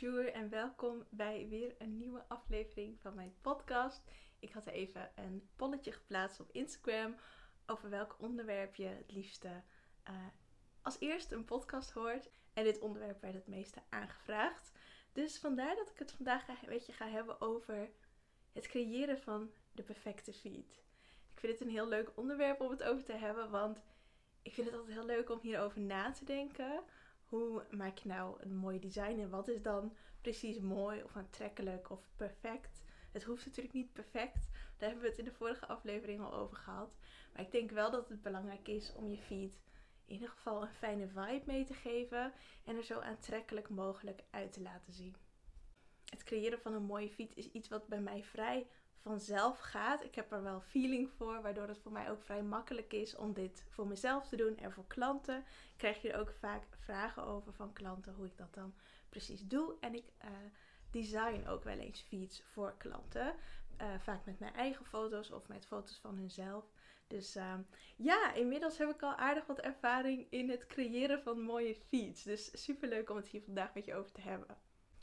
bonjour 0.00 0.32
en 0.32 0.48
welkom 0.48 1.04
bij 1.10 1.46
weer 1.48 1.74
een 1.78 1.96
nieuwe 1.96 2.24
aflevering 2.28 3.00
van 3.00 3.14
mijn 3.14 3.34
podcast. 3.40 4.02
Ik 4.38 4.52
had 4.52 4.66
even 4.66 5.10
een 5.14 5.48
polletje 5.56 5.92
geplaatst 5.92 6.40
op 6.40 6.52
Instagram 6.52 7.16
over 7.66 7.90
welk 7.90 8.16
onderwerp 8.18 8.74
je 8.74 8.86
het 8.86 9.12
liefste 9.12 9.62
uh, 10.08 10.14
als 10.82 10.96
eerste 11.00 11.34
een 11.34 11.44
podcast 11.44 11.90
hoort. 11.90 12.30
En 12.52 12.64
dit 12.64 12.78
onderwerp 12.78 13.20
werd 13.20 13.34
het 13.34 13.46
meeste 13.46 13.82
aangevraagd. 13.88 14.72
Dus 15.12 15.38
vandaar 15.38 15.76
dat 15.76 15.90
ik 15.90 15.98
het 15.98 16.12
vandaag 16.12 16.48
een 16.48 16.56
beetje 16.68 16.92
ga 16.92 17.08
hebben 17.08 17.40
over 17.40 17.90
het 18.52 18.66
creëren 18.66 19.18
van 19.18 19.50
de 19.72 19.82
perfecte 19.82 20.32
feed. 20.32 20.84
Ik 21.32 21.40
vind 21.40 21.52
het 21.52 21.60
een 21.60 21.74
heel 21.74 21.88
leuk 21.88 22.12
onderwerp 22.14 22.60
om 22.60 22.70
het 22.70 22.82
over 22.82 23.04
te 23.04 23.16
hebben, 23.16 23.50
want 23.50 23.84
ik 24.42 24.54
vind 24.54 24.66
het 24.66 24.76
altijd 24.76 24.96
heel 24.96 25.06
leuk 25.06 25.30
om 25.30 25.40
hierover 25.40 25.80
na 25.80 26.10
te 26.10 26.24
denken. 26.24 26.84
Hoe 27.34 27.64
maak 27.70 27.98
je 27.98 28.08
nou 28.08 28.42
een 28.42 28.56
mooi 28.56 28.78
design 28.78 29.18
en 29.20 29.30
wat 29.30 29.48
is 29.48 29.62
dan 29.62 29.96
precies 30.20 30.60
mooi 30.60 31.02
of 31.02 31.16
aantrekkelijk 31.16 31.90
of 31.90 32.08
perfect? 32.16 32.84
Het 33.12 33.22
hoeft 33.22 33.46
natuurlijk 33.46 33.74
niet 33.74 33.92
perfect. 33.92 34.48
Daar 34.76 34.88
hebben 34.88 35.02
we 35.02 35.08
het 35.08 35.18
in 35.18 35.24
de 35.24 35.32
vorige 35.32 35.66
aflevering 35.66 36.20
al 36.20 36.34
over 36.34 36.56
gehad. 36.56 36.96
Maar 37.32 37.42
ik 37.42 37.52
denk 37.52 37.70
wel 37.70 37.90
dat 37.90 38.08
het 38.08 38.22
belangrijk 38.22 38.68
is 38.68 38.92
om 38.92 39.08
je 39.08 39.16
feed 39.16 39.60
in 40.04 40.14
ieder 40.14 40.28
geval 40.28 40.62
een 40.62 40.74
fijne 40.74 41.08
vibe 41.08 41.42
mee 41.46 41.64
te 41.64 41.74
geven 41.74 42.32
en 42.64 42.76
er 42.76 42.84
zo 42.84 43.00
aantrekkelijk 43.00 43.68
mogelijk 43.68 44.22
uit 44.30 44.52
te 44.52 44.62
laten 44.62 44.92
zien. 44.92 45.16
Het 46.04 46.24
creëren 46.24 46.60
van 46.60 46.74
een 46.74 46.82
mooie 46.82 47.10
feed 47.10 47.36
is 47.36 47.50
iets 47.50 47.68
wat 47.68 47.86
bij 47.86 48.00
mij 48.00 48.24
vrij 48.24 48.66
vanzelf 49.04 49.58
gaat. 49.58 50.04
Ik 50.04 50.14
heb 50.14 50.32
er 50.32 50.42
wel 50.42 50.60
feeling 50.60 51.10
voor, 51.10 51.42
waardoor 51.42 51.68
het 51.68 51.78
voor 51.78 51.92
mij 51.92 52.10
ook 52.10 52.22
vrij 52.22 52.42
makkelijk 52.42 52.92
is 52.92 53.16
om 53.16 53.32
dit 53.32 53.64
voor 53.68 53.86
mezelf 53.86 54.28
te 54.28 54.36
doen 54.36 54.56
en 54.56 54.72
voor 54.72 54.86
klanten. 54.86 55.44
Krijg 55.76 56.02
je 56.02 56.12
er 56.12 56.20
ook 56.20 56.32
vaak 56.38 56.62
vragen 56.78 57.24
over 57.24 57.52
van 57.52 57.72
klanten 57.72 58.14
hoe 58.14 58.26
ik 58.26 58.36
dat 58.36 58.54
dan 58.54 58.74
precies 59.08 59.46
doe. 59.46 59.74
En 59.80 59.94
ik 59.94 60.04
uh, 60.24 60.30
design 60.90 61.46
ook 61.46 61.64
wel 61.64 61.78
eens 61.78 62.00
feeds 62.00 62.42
voor 62.42 62.74
klanten. 62.78 63.34
Uh, 63.80 63.98
vaak 63.98 64.24
met 64.24 64.38
mijn 64.38 64.54
eigen 64.54 64.86
foto's 64.86 65.30
of 65.30 65.48
met 65.48 65.66
foto's 65.66 65.98
van 65.98 66.16
hunzelf. 66.16 66.64
Dus 67.06 67.36
uh, 67.36 67.54
ja, 67.96 68.32
inmiddels 68.34 68.78
heb 68.78 68.88
ik 68.88 69.02
al 69.02 69.14
aardig 69.14 69.46
wat 69.46 69.60
ervaring 69.60 70.26
in 70.30 70.50
het 70.50 70.66
creëren 70.66 71.22
van 71.22 71.40
mooie 71.40 71.74
feeds. 71.74 72.22
Dus 72.22 72.64
super 72.64 72.88
leuk 72.88 73.10
om 73.10 73.16
het 73.16 73.28
hier 73.28 73.42
vandaag 73.42 73.74
met 73.74 73.84
je 73.84 73.94
over 73.94 74.12
te 74.12 74.20
hebben. 74.20 74.56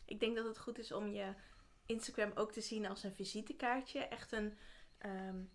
Ik 0.06 0.20
denk 0.20 0.36
dat 0.36 0.46
het 0.46 0.60
goed 0.60 0.80
is 0.80 0.92
om 0.92 1.08
je 1.08 1.34
Instagram 1.92 2.32
ook 2.36 2.52
te 2.52 2.62
zien 2.62 2.88
als 2.88 3.04
een 3.04 3.16
visitekaartje. 3.16 4.00
Echt 4.00 4.32
een 4.32 4.58
um, 5.06 5.52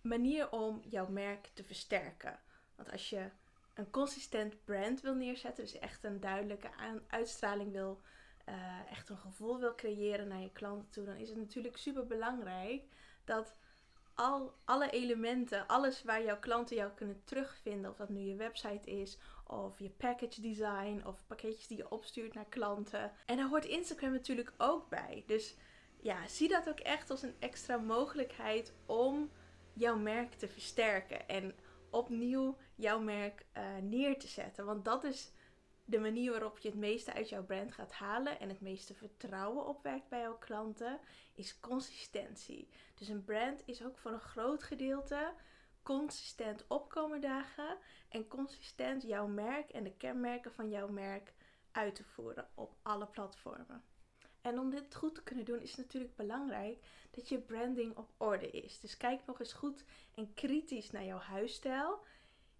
manier 0.00 0.50
om 0.50 0.80
jouw 0.84 1.08
merk 1.08 1.50
te 1.54 1.64
versterken. 1.64 2.40
Want 2.74 2.92
als 2.92 3.10
je 3.10 3.30
een 3.74 3.90
consistent 3.90 4.64
brand 4.64 5.00
wil 5.00 5.14
neerzetten, 5.14 5.64
dus 5.64 5.78
echt 5.78 6.04
een 6.04 6.20
duidelijke 6.20 6.70
uitstraling 7.08 7.72
wil, 7.72 8.00
uh, 8.48 8.90
echt 8.90 9.08
een 9.08 9.18
gevoel 9.18 9.58
wil 9.58 9.74
creëren 9.74 10.28
naar 10.28 10.40
je 10.40 10.52
klanten 10.52 10.90
toe, 10.90 11.04
dan 11.04 11.16
is 11.16 11.28
het 11.28 11.38
natuurlijk 11.38 11.76
super 11.76 12.06
belangrijk 12.06 12.82
dat 13.24 13.54
al, 14.14 14.54
alle 14.64 14.90
elementen, 14.90 15.66
alles 15.66 16.02
waar 16.02 16.24
jouw 16.24 16.38
klanten 16.38 16.76
jou 16.76 16.92
kunnen 16.92 17.22
terugvinden, 17.24 17.90
of 17.90 17.96
dat 17.96 18.08
nu 18.08 18.20
je 18.20 18.34
website 18.34 18.90
is, 18.90 19.18
of 19.46 19.78
je 19.78 19.90
package 19.90 20.40
design, 20.40 21.02
of 21.04 21.24
pakketjes 21.26 21.66
die 21.66 21.76
je 21.76 21.90
opstuurt 21.90 22.34
naar 22.34 22.48
klanten. 22.48 23.12
En 23.26 23.36
daar 23.36 23.48
hoort 23.48 23.64
Instagram 23.64 24.12
natuurlijk 24.12 24.52
ook 24.56 24.88
bij. 24.88 25.24
Dus 25.26 25.56
ja, 26.06 26.28
zie 26.28 26.48
dat 26.48 26.68
ook 26.68 26.80
echt 26.80 27.10
als 27.10 27.22
een 27.22 27.34
extra 27.38 27.76
mogelijkheid 27.76 28.72
om 28.86 29.30
jouw 29.72 29.96
merk 29.96 30.34
te 30.34 30.48
versterken 30.48 31.28
en 31.28 31.54
opnieuw 31.90 32.56
jouw 32.74 33.00
merk 33.00 33.46
uh, 33.56 33.76
neer 33.82 34.18
te 34.18 34.26
zetten. 34.26 34.64
Want 34.64 34.84
dat 34.84 35.04
is 35.04 35.32
de 35.84 35.98
manier 35.98 36.30
waarop 36.30 36.58
je 36.58 36.68
het 36.68 36.78
meeste 36.78 37.12
uit 37.12 37.28
jouw 37.28 37.44
brand 37.44 37.72
gaat 37.72 37.92
halen 37.92 38.40
en 38.40 38.48
het 38.48 38.60
meeste 38.60 38.94
vertrouwen 38.94 39.66
opwekt 39.66 40.08
bij 40.08 40.20
jouw 40.20 40.38
klanten, 40.38 41.00
is 41.34 41.60
consistentie. 41.60 42.68
Dus 42.94 43.08
een 43.08 43.24
brand 43.24 43.62
is 43.64 43.84
ook 43.84 43.98
voor 43.98 44.12
een 44.12 44.20
groot 44.20 44.62
gedeelte 44.62 45.32
consistent 45.82 46.64
opkomen 46.68 47.20
dagen 47.20 47.78
en 48.08 48.28
consistent 48.28 49.02
jouw 49.02 49.26
merk 49.26 49.70
en 49.70 49.84
de 49.84 49.96
kenmerken 49.96 50.52
van 50.52 50.68
jouw 50.68 50.88
merk 50.88 51.32
uit 51.72 51.94
te 51.94 52.04
voeren 52.04 52.48
op 52.54 52.74
alle 52.82 53.06
platformen. 53.06 53.95
En 54.46 54.58
om 54.58 54.70
dit 54.70 54.94
goed 54.94 55.14
te 55.14 55.22
kunnen 55.22 55.44
doen 55.44 55.60
is 55.60 55.70
het 55.70 55.78
natuurlijk 55.78 56.16
belangrijk 56.16 56.78
dat 57.10 57.28
je 57.28 57.38
branding 57.38 57.96
op 57.96 58.10
orde 58.16 58.50
is. 58.50 58.80
Dus 58.80 58.96
kijk 58.96 59.20
nog 59.26 59.40
eens 59.40 59.52
goed 59.52 59.84
en 60.14 60.34
kritisch 60.34 60.90
naar 60.90 61.04
jouw 61.04 61.18
huisstijl. 61.18 62.04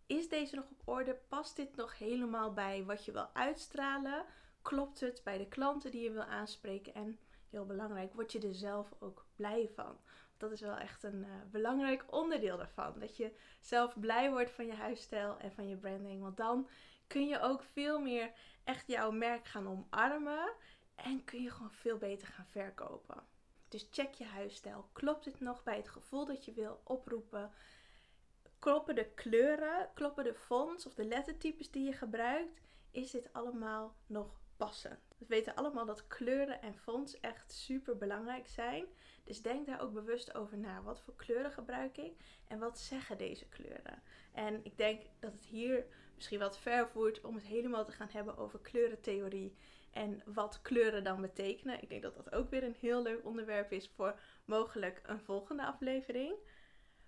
Is 0.07 0.29
deze 0.29 0.55
nog 0.55 0.65
op 0.71 0.83
orde? 0.85 1.19
Past 1.29 1.57
dit 1.57 1.77
nog 1.77 1.99
helemaal 1.99 2.53
bij 2.53 2.85
wat 2.85 3.05
je 3.05 3.13
wil 3.13 3.29
uitstralen? 3.33 4.25
Klopt 4.63 5.01
het 5.01 5.21
bij 5.25 5.39
de 5.39 5.49
klanten 5.49 5.91
die 5.91 6.03
je 6.03 6.11
wil 6.11 6.25
aanspreken? 6.25 6.95
En 6.95 7.19
heel 7.51 7.67
belangrijk, 7.67 8.15
word 8.15 8.33
je 8.33 8.41
er 8.41 8.55
zelf 8.55 8.95
ook 8.99 9.27
blij 9.37 9.71
van? 9.75 9.99
Dat 10.37 10.53
is 10.53 10.61
wel 10.61 10.77
echt 10.77 11.03
een 11.03 11.19
uh, 11.19 11.27
belangrijk 11.51 12.05
onderdeel 12.11 12.57
daarvan. 12.57 12.99
Dat 12.99 13.17
je 13.17 13.33
zelf 13.61 14.01
blij 14.01 14.31
wordt 14.31 14.51
van 14.51 14.67
je 14.67 14.75
huisstijl 14.75 15.39
en 15.39 15.53
van 15.53 15.69
je 15.69 15.77
branding. 15.77 16.23
Want 16.23 16.37
dan 16.37 16.69
kun 17.07 17.29
je 17.29 17.41
ook 17.41 17.63
veel 17.63 18.01
meer 18.01 18.33
echt 18.65 18.87
jouw 18.87 19.11
merk 19.11 19.47
gaan 19.47 19.69
omarmen. 19.69 20.55
En 20.97 21.25
kun 21.25 21.43
je 21.43 21.51
gewoon 21.51 21.73
veel 21.73 21.99
beter 21.99 22.29
gaan 22.29 22.47
verkopen. 22.47 23.25
Dus 23.69 23.89
check 23.91 24.15
je 24.15 24.25
huisstijl. 24.25 24.89
Klopt 24.93 25.25
het 25.25 25.41
nog 25.41 25.63
bij 25.63 25.77
het 25.77 25.89
gevoel 25.89 26.27
dat 26.27 26.45
je 26.45 26.53
wil 26.53 26.81
oproepen? 26.85 27.53
Kloppen 28.59 28.95
de 28.95 29.11
kleuren, 29.15 29.91
kloppen 29.95 30.25
de 30.25 30.35
fonts 30.35 30.87
of 30.87 30.95
de 30.95 31.05
lettertypes 31.05 31.71
die 31.71 31.85
je 31.85 31.93
gebruikt? 31.93 32.61
Is 32.91 33.11
dit 33.11 33.33
allemaal 33.33 33.97
nog 34.07 34.41
passend? 34.57 34.99
We 35.19 35.25
weten 35.29 35.55
allemaal 35.55 35.85
dat 35.85 36.07
kleuren 36.07 36.63
en 36.63 36.75
fonts 36.75 37.21
echt 37.21 37.53
super 37.53 37.97
belangrijk 37.97 38.47
zijn. 38.47 38.87
Dus 39.25 39.43
denk 39.43 39.67
daar 39.67 39.81
ook 39.81 39.93
bewust 39.93 40.35
over 40.35 40.59
na. 40.59 40.83
Wat 40.83 41.01
voor 41.01 41.17
kleuren 41.17 41.53
gebruik 41.53 41.97
ik 41.97 42.13
en 42.47 42.59
wat 42.59 42.79
zeggen 42.79 43.19
deze 43.19 43.49
kleuren? 43.49 44.03
En 44.33 44.65
ik 44.65 44.77
denk 44.77 45.03
dat 45.19 45.33
het 45.33 45.45
hier 45.45 45.87
misschien 46.15 46.39
wat 46.39 46.59
ver 46.59 46.89
voert 46.89 47.21
om 47.21 47.35
het 47.35 47.45
helemaal 47.45 47.85
te 47.85 47.93
gaan 47.93 48.09
hebben 48.11 48.37
over 48.37 48.61
kleurentheorie 48.61 49.57
en 49.97 50.23
wat 50.25 50.63
kleuren 50.63 51.05
dan 51.05 51.21
betekenen. 51.21 51.83
Ik 51.83 51.89
denk 51.89 52.03
dat 52.03 52.15
dat 52.15 52.33
ook 52.33 52.51
weer 52.51 52.63
een 52.63 52.77
heel 52.81 53.03
leuk 53.03 53.25
onderwerp 53.25 53.73
is 53.73 53.89
voor 53.89 54.21
mogelijk 54.45 55.01
een 55.03 55.21
volgende 55.21 55.67
aflevering. 55.67 56.35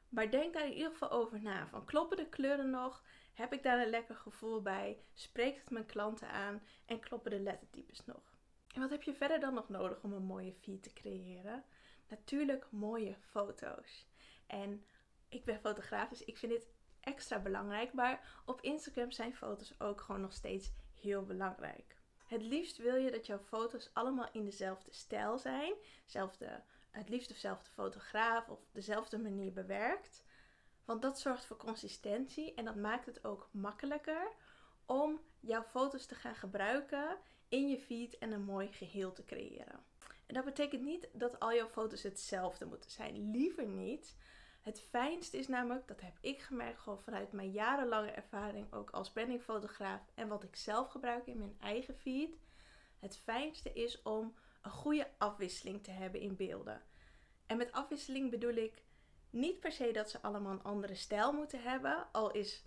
Maar 0.09 0.31
denk 0.31 0.55
daar 0.55 0.67
in 0.67 0.73
ieder 0.73 0.91
geval 0.91 1.11
over 1.11 1.43
na. 1.43 1.69
Van 1.69 1.85
kloppen 1.85 2.17
de 2.17 2.29
kleuren 2.29 2.71
nog? 2.71 3.05
Heb 3.33 3.53
ik 3.53 3.63
daar 3.63 3.83
een 3.83 3.91
lekker 3.91 4.15
gevoel 4.15 4.63
bij? 4.63 5.03
Spreekt 5.15 5.61
het 5.61 5.71
mijn 5.71 5.87
klanten 5.87 6.29
aan? 6.29 6.63
En 6.87 7.01
kloppen 7.01 7.31
de 7.31 7.41
lettertypes 7.41 8.05
nog? 8.05 8.37
En 8.75 8.81
wat 8.81 8.91
heb 8.91 9.03
je 9.03 9.15
verder 9.15 9.41
dan 9.41 9.55
nog 9.55 9.69
nodig 9.69 10.03
om 10.03 10.13
een 10.13 10.23
mooie 10.23 10.53
feed 10.53 10.83
te 10.83 10.93
creëren? 10.93 11.65
Natuurlijk 12.09 12.67
mooie 12.71 13.17
foto's. 13.21 14.07
En 14.47 14.85
ik 15.29 15.45
ben 15.45 15.61
fotograaf, 15.61 16.09
dus 16.09 16.25
ik 16.25 16.39
vind 16.39 16.53
dit 16.53 16.69
extra 17.01 17.39
belangrijk. 17.39 17.93
Maar 17.93 18.43
op 18.45 18.61
Instagram 18.61 19.11
zijn 19.11 19.35
foto's 19.35 19.75
ook 19.81 20.01
gewoon 20.01 20.21
nog 20.21 20.33
steeds 20.33 20.73
heel 20.95 21.25
belangrijk. 21.25 21.98
Het 22.29 22.43
liefst 22.43 22.77
wil 22.77 22.97
je 22.97 23.11
dat 23.11 23.27
jouw 23.27 23.39
foto's 23.39 23.91
allemaal 23.93 24.29
in 24.33 24.45
dezelfde 24.45 24.93
stijl 24.93 25.39
zijn. 25.39 25.75
Het 26.91 27.09
liefst 27.09 27.29
dezelfde 27.29 27.71
fotograaf 27.71 28.49
of 28.49 28.59
dezelfde 28.73 29.19
manier 29.19 29.53
bewerkt. 29.53 30.25
Want 30.85 31.03
dat 31.03 31.21
zorgt 31.21 31.45
voor 31.45 31.57
consistentie 31.57 32.55
en 32.55 32.65
dat 32.65 32.77
maakt 32.77 33.07
het 33.07 33.25
ook 33.25 33.49
makkelijker 33.51 34.33
om 34.87 35.21
jouw 35.41 35.63
foto's 35.63 36.07
te 36.07 36.15
gaan 36.15 36.35
gebruiken 36.35 37.17
in 37.49 37.69
je 37.69 37.79
feed 37.79 38.19
en 38.19 38.33
een 38.33 38.45
mooi 38.45 38.73
geheel 38.73 39.13
te 39.13 39.25
creëren. 39.25 39.85
En 40.27 40.35
dat 40.35 40.45
betekent 40.45 40.83
niet 40.83 41.09
dat 41.13 41.41
al 41.41 41.55
jouw 41.55 41.69
foto's 41.69 42.03
hetzelfde 42.03 42.67
moeten 42.67 42.91
zijn. 42.91 43.31
Liever 43.31 43.67
niet. 43.67 44.17
Het 44.69 44.81
fijnste 44.81 45.39
is 45.39 45.49
namelijk, 45.49 45.89
dat 45.89 46.01
heb 46.01 46.19
ik 46.21 46.41
gemerkt 46.41 46.81
gewoon 46.81 47.01
vanuit 47.01 47.33
mijn 47.33 47.51
jarenlange 47.51 48.11
ervaring 48.11 48.73
ook 48.73 48.91
als 48.91 49.11
brandingfotograaf 49.11 50.01
en 50.15 50.29
wat 50.29 50.43
ik 50.43 50.57
zelf 50.57 50.89
gebruik 50.89 51.27
in 51.27 51.39
mijn 51.39 51.57
eigen 51.61 51.95
feed. 51.95 52.37
Het 52.99 53.17
fijnste 53.17 53.73
is 53.73 54.03
om 54.03 54.35
een 54.63 54.71
goede 54.71 55.09
afwisseling 55.19 55.83
te 55.85 55.91
hebben 55.91 56.21
in 56.21 56.37
beelden. 56.37 56.83
En 57.47 57.57
met 57.57 57.73
afwisseling 57.73 58.31
bedoel 58.31 58.55
ik 58.55 58.83
niet 59.31 59.61
per 59.61 59.73
se 59.73 59.91
dat 59.93 60.11
ze 60.11 60.23
allemaal 60.23 60.53
een 60.53 60.63
andere 60.63 60.95
stijl 60.95 61.33
moeten 61.33 61.63
hebben, 61.63 62.07
al 62.13 62.31
is 62.31 62.65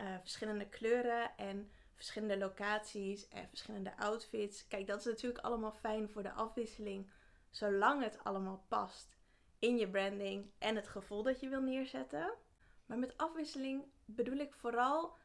uh, 0.00 0.18
verschillende 0.20 0.68
kleuren 0.68 1.36
en 1.36 1.70
verschillende 1.94 2.38
locaties 2.38 3.28
en 3.28 3.48
verschillende 3.48 3.96
outfits. 3.96 4.68
Kijk, 4.68 4.86
dat 4.86 4.98
is 4.98 5.04
natuurlijk 5.04 5.44
allemaal 5.44 5.72
fijn 5.72 6.08
voor 6.08 6.22
de 6.22 6.32
afwisseling, 6.32 7.10
zolang 7.50 8.02
het 8.02 8.24
allemaal 8.24 8.64
past 8.68 9.20
in 9.62 9.78
je 9.78 9.88
branding 9.88 10.50
en 10.58 10.76
het 10.76 10.88
gevoel 10.88 11.22
dat 11.22 11.40
je 11.40 11.48
wil 11.48 11.60
neerzetten. 11.60 12.34
Maar 12.86 12.98
met 12.98 13.16
afwisseling 13.16 13.84
bedoel 14.04 14.36
ik 14.36 14.54
vooral 14.54 15.16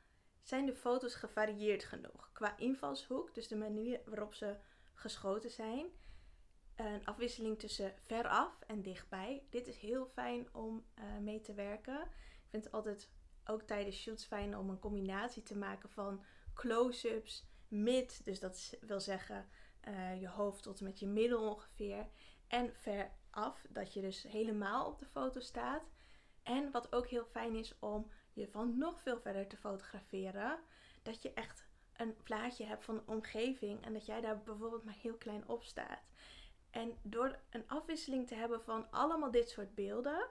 zijn 0.42 0.66
de 0.66 0.76
foto's 0.76 1.16
gevarieerd 1.16 1.84
genoeg 1.84 2.30
qua 2.34 2.58
invalshoek, 2.58 3.34
dus 3.34 3.48
de 3.48 3.56
manier 3.56 4.02
waarop 4.06 4.34
ze 4.34 4.58
geschoten 4.94 5.50
zijn. 5.50 5.86
Een 6.76 7.06
afwisseling 7.06 7.60
tussen 7.60 7.94
veraf 8.02 8.60
en 8.68 8.82
dichtbij. 8.82 9.44
Dit 9.50 9.68
is 9.68 9.78
heel 9.78 10.06
fijn 10.06 10.54
om 10.54 10.86
uh, 11.00 11.18
mee 11.18 11.42
te 11.42 11.54
werken. 11.54 12.02
Ik 12.02 12.48
vind 12.50 12.64
het 12.64 12.74
altijd 12.74 13.10
ook 13.46 13.62
tijdens 13.62 14.02
shoots 14.02 14.26
fijn 14.26 14.58
om 14.58 14.70
een 14.70 14.80
combinatie 14.80 15.44
te 15.44 15.58
maken 15.58 15.90
van 15.90 16.24
close-ups, 16.54 17.46
mid, 17.68 18.26
dus 18.26 18.40
dat 18.40 18.78
wil 18.82 19.00
zeggen 19.00 19.48
eh, 19.80 20.22
je 20.22 20.28
hoofd 20.30 20.64
tot 20.64 20.80
en 20.80 20.86
met 20.86 21.00
je 21.00 21.08
middel 21.08 21.50
ongeveer. 21.50 22.08
En 22.48 22.74
veraf, 23.38 23.66
dat 23.70 23.94
je 23.94 24.02
dus 24.02 24.24
helemaal 24.24 24.86
op 24.86 25.00
de 25.00 25.06
foto 25.06 25.40
staat. 25.40 25.84
En 26.44 26.72
wat 26.72 26.94
ook 26.94 27.08
heel 27.08 27.26
fijn 27.26 27.56
is 27.56 27.80
om 27.80 28.12
je 28.34 28.48
van 28.48 28.78
nog 28.78 29.02
veel 29.02 29.20
verder 29.20 29.48
te 29.48 29.58
fotograferen. 29.58 30.60
Dat 31.04 31.22
je 31.22 31.34
echt 31.34 31.66
een 31.94 32.16
plaatje 32.24 32.66
hebt 32.66 32.84
van 32.84 32.96
de 32.96 33.02
omgeving 33.06 33.86
en 33.86 33.94
dat 33.94 34.06
jij 34.06 34.22
daar 34.22 34.42
bijvoorbeeld 34.42 34.84
maar 34.84 34.98
heel 35.02 35.18
klein 35.18 35.48
op 35.48 35.64
staat. 35.64 36.00
En 36.70 36.98
door 37.02 37.40
een 37.50 37.68
afwisseling 37.68 38.28
te 38.28 38.36
hebben 38.36 38.62
van 38.62 38.92
allemaal 38.92 39.32
dit 39.32 39.50
soort 39.50 39.76
beelden, 39.76 40.28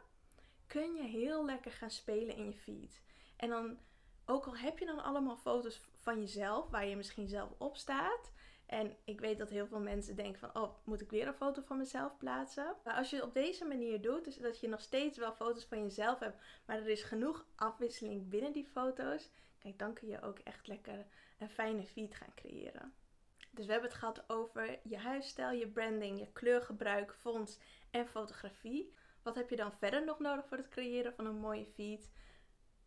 kun 0.66 0.94
je 0.94 1.02
heel 1.02 1.44
lekker 1.44 1.72
gaan 1.72 1.90
spelen 1.90 2.36
in 2.36 2.46
je 2.46 2.58
feed. 2.58 3.02
En 3.36 3.48
dan, 3.48 3.78
ook 4.24 4.46
al 4.46 4.56
heb 4.56 4.78
je 4.78 4.86
dan 4.86 5.02
allemaal 5.02 5.36
foto's 5.36 5.80
van 5.96 6.20
jezelf, 6.20 6.70
waar 6.70 6.86
je 6.86 6.96
misschien 6.96 7.28
zelf 7.28 7.50
op 7.58 7.76
staat. 7.76 8.32
En 8.66 8.96
ik 9.04 9.20
weet 9.20 9.38
dat 9.38 9.50
heel 9.50 9.66
veel 9.66 9.80
mensen 9.80 10.16
denken 10.16 10.38
van, 10.40 10.62
oh, 10.62 10.74
moet 10.84 11.00
ik 11.00 11.10
weer 11.10 11.26
een 11.26 11.34
foto 11.34 11.62
van 11.62 11.78
mezelf 11.78 12.16
plaatsen? 12.16 12.76
Maar 12.84 12.94
als 12.94 13.10
je 13.10 13.16
het 13.16 13.24
op 13.24 13.34
deze 13.34 13.64
manier 13.64 14.00
doet, 14.00 14.24
dus 14.24 14.36
dat 14.36 14.60
je 14.60 14.68
nog 14.68 14.80
steeds 14.80 15.18
wel 15.18 15.32
foto's 15.32 15.64
van 15.64 15.82
jezelf 15.82 16.18
hebt, 16.18 16.42
maar 16.66 16.76
er 16.76 16.88
is 16.88 17.02
genoeg 17.02 17.46
afwisseling 17.54 18.28
binnen 18.28 18.52
die 18.52 18.66
foto's, 18.66 19.30
kijk, 19.58 19.78
dan 19.78 19.92
kun 19.92 20.08
je 20.08 20.22
ook 20.22 20.38
echt 20.38 20.66
lekker 20.66 21.06
een 21.38 21.50
fijne 21.50 21.86
feed 21.86 22.14
gaan 22.14 22.34
creëren. 22.34 22.94
Dus 23.50 23.66
we 23.66 23.72
hebben 23.72 23.90
het 23.90 23.98
gehad 23.98 24.24
over 24.26 24.78
je 24.82 24.98
huisstijl, 24.98 25.58
je 25.58 25.68
branding, 25.68 26.18
je 26.18 26.32
kleurgebruik, 26.32 27.14
fonts 27.14 27.58
en 27.90 28.06
fotografie. 28.06 28.94
Wat 29.22 29.34
heb 29.34 29.50
je 29.50 29.56
dan 29.56 29.72
verder 29.72 30.04
nog 30.04 30.18
nodig 30.18 30.46
voor 30.46 30.56
het 30.56 30.68
creëren 30.68 31.14
van 31.14 31.26
een 31.26 31.38
mooie 31.38 31.66
feed? 31.66 32.10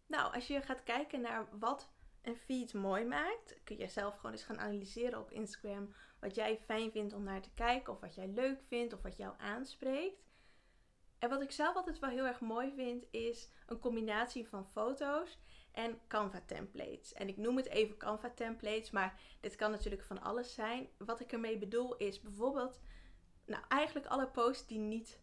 Nou, 0.07 0.33
als 0.33 0.47
je 0.47 0.61
gaat 0.61 0.83
kijken 0.83 1.21
naar 1.21 1.47
wat 1.59 1.89
een 2.29 2.35
feed 2.35 2.73
mooi 2.73 3.05
maakt, 3.05 3.59
kun 3.63 3.77
je 3.77 3.87
zelf 3.87 4.15
gewoon 4.15 4.31
eens 4.31 4.43
gaan 4.43 4.59
analyseren 4.59 5.19
op 5.19 5.31
Instagram 5.31 5.93
wat 6.19 6.35
jij 6.35 6.59
fijn 6.65 6.91
vindt 6.91 7.13
om 7.13 7.23
naar 7.23 7.41
te 7.41 7.53
kijken, 7.53 7.93
of 7.93 7.99
wat 7.99 8.15
jij 8.15 8.27
leuk 8.27 8.61
vindt, 8.67 8.93
of 8.93 9.01
wat 9.01 9.17
jou 9.17 9.33
aanspreekt. 9.37 10.27
En 11.19 11.29
wat 11.29 11.41
ik 11.41 11.51
zelf 11.51 11.75
altijd 11.75 11.99
wel 11.99 12.09
heel 12.09 12.25
erg 12.25 12.39
mooi 12.39 12.73
vind, 12.75 13.05
is 13.11 13.49
een 13.65 13.79
combinatie 13.79 14.47
van 14.47 14.65
foto's 14.65 15.39
en 15.71 15.99
Canva 16.07 16.41
templates. 16.45 17.13
En 17.13 17.27
ik 17.27 17.37
noem 17.37 17.57
het 17.57 17.67
even 17.67 17.97
Canva 17.97 18.29
templates, 18.29 18.91
maar 18.91 19.19
dit 19.39 19.55
kan 19.55 19.71
natuurlijk 19.71 20.03
van 20.03 20.21
alles 20.21 20.53
zijn. 20.53 20.89
Wat 20.97 21.19
ik 21.19 21.31
ermee 21.31 21.57
bedoel 21.57 21.97
is 21.97 22.21
bijvoorbeeld, 22.21 22.79
nou 23.45 23.63
eigenlijk 23.67 24.07
alle 24.07 24.27
posts 24.27 24.67
die 24.67 24.79
niet 24.79 25.19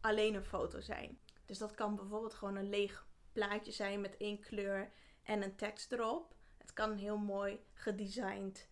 alleen 0.00 0.34
een 0.34 0.44
foto 0.44 0.80
zijn. 0.80 1.18
Dus 1.46 1.58
dat 1.58 1.74
kan 1.74 1.96
bijvoorbeeld 1.96 2.34
gewoon 2.34 2.56
een 2.56 2.68
leeg 2.68 3.06
plaatje 3.32 3.72
zijn 3.72 4.00
met 4.00 4.16
één 4.16 4.40
kleur 4.40 4.92
en 5.22 5.42
een 5.42 5.56
tekst 5.56 5.92
erop. 5.92 6.34
Het 6.70 6.78
kan 6.78 6.90
een 6.90 6.98
heel 6.98 7.18
mooi 7.18 7.60
gedesigned 7.72 8.68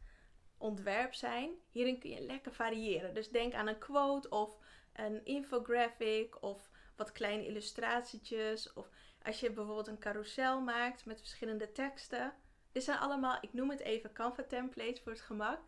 ontwerp 0.58 1.14
zijn. 1.14 1.50
Hierin 1.70 1.98
kun 1.98 2.10
je 2.10 2.20
lekker 2.20 2.52
variëren. 2.52 3.14
Dus 3.14 3.30
denk 3.30 3.54
aan 3.54 3.66
een 3.66 3.78
quote 3.78 4.28
of 4.28 4.58
een 4.92 5.24
infographic 5.24 6.42
of 6.42 6.70
wat 6.96 7.12
kleine 7.12 7.46
illustratietjes. 7.46 8.72
Of 8.72 8.88
als 9.22 9.40
je 9.40 9.50
bijvoorbeeld 9.50 9.86
een 9.86 9.98
carousel 9.98 10.60
maakt 10.60 11.04
met 11.04 11.18
verschillende 11.18 11.72
teksten. 11.72 12.34
Dit 12.72 12.84
zijn 12.84 12.98
allemaal, 12.98 13.38
ik 13.40 13.52
noem 13.52 13.70
het 13.70 13.80
even 13.80 14.12
Canva 14.12 14.44
templates 14.44 15.00
voor 15.00 15.12
het 15.12 15.20
gemak. 15.20 15.60